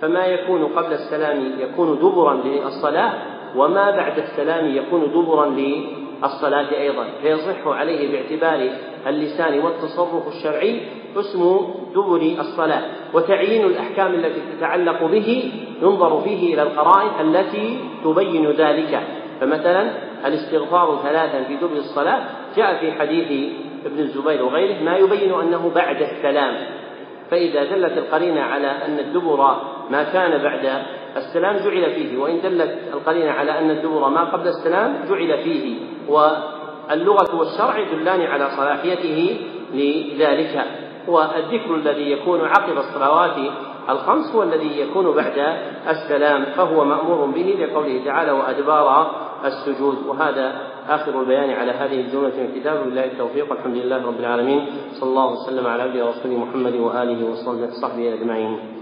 فما 0.00 0.26
يكون 0.26 0.64
قبل 0.64 0.92
السلام 0.92 1.52
يكون 1.58 1.98
دبرا 1.98 2.34
للصلاة 2.34 3.12
وما 3.56 3.90
بعد 3.90 4.18
السلام 4.18 4.76
يكون 4.76 5.12
دبرا 5.14 5.46
للصلاة 5.46 6.80
أيضا. 6.80 7.06
فيصح 7.22 7.66
عليه 7.66 8.12
باعتبار 8.12 8.70
اللسان 9.06 9.60
والتصرف 9.60 10.28
الشرعي 10.28 10.80
اسم 11.16 11.60
دبر 11.94 12.22
الصلاة 12.40 12.82
وتعيين 13.14 13.64
الأحكام 13.66 14.14
التي 14.14 14.40
تتعلق 14.56 15.04
به 15.04 15.52
ينظر 15.82 16.20
فيه 16.20 16.54
إلى 16.54 16.62
القرائن 16.62 17.10
التي 17.20 17.78
تبين 18.04 18.50
ذلك. 18.50 19.02
فمثلا 19.40 19.90
الاستغفار 20.26 21.00
ثلاثا 21.02 21.42
في 21.44 21.56
دبر 21.56 21.76
الصلاة 21.76 22.20
جاء 22.56 22.74
في 22.80 22.92
حديث 22.92 23.52
ابن 23.86 23.98
الزبير 23.98 24.44
وغيره 24.44 24.82
ما 24.82 24.96
يبين 24.96 25.34
أنه 25.34 25.70
بعد 25.74 26.02
السلام. 26.02 26.54
فإذا 27.30 27.64
دلت 27.64 27.98
القرينة 27.98 28.40
على 28.40 28.66
أن 28.66 28.98
الدبر 28.98 29.56
ما 29.90 30.02
كان 30.02 30.42
بعد 30.42 30.82
السلام 31.16 31.56
جعل 31.56 31.90
فيه 31.90 32.18
وإن 32.18 32.40
دلت 32.40 32.78
القرينة 32.92 33.30
على 33.30 33.58
أن 33.58 33.70
الدبر 33.70 34.08
ما 34.08 34.24
قبل 34.24 34.48
السلام 34.48 35.04
جعل 35.08 35.38
فيه 35.42 35.76
واللغة 36.08 37.36
والشرع 37.36 37.78
يدلان 37.78 38.20
على 38.20 38.50
صلاحيته 38.56 39.40
لذلك. 39.74 40.64
والذكر 41.08 41.74
الذي 41.74 42.12
يكون 42.12 42.40
عقب 42.40 42.78
الصلوات 42.78 43.36
الخمس 43.88 44.34
هو 44.34 44.42
الذي 44.42 44.80
يكون 44.80 45.14
بعد 45.14 45.56
السلام 45.88 46.44
فهو 46.44 46.84
مأمور 46.84 47.26
به 47.26 47.56
لقوله 47.60 48.04
تعالى 48.04 48.32
وأدبار 48.32 49.10
السجود 49.44 50.06
وهذا 50.06 50.60
آخر 50.88 51.20
البيان 51.20 51.50
على 51.50 51.72
هذه 51.72 52.00
الجملة 52.00 52.32
من 52.36 52.48
الكتاب. 52.54 52.84
بالله 52.84 53.04
التوفيق 53.04 53.50
والحمد 53.50 53.76
لله 53.76 54.06
رب 54.06 54.20
العالمين. 54.20 54.66
صلى 54.92 55.08
الله 55.10 55.32
وسلم 55.32 55.66
على 55.66 55.82
عبده 55.82 56.06
ورسوله 56.06 56.36
محمد 56.36 56.74
وآله 56.74 57.30
وصحبه 57.30 58.14
أجمعين. 58.14 58.73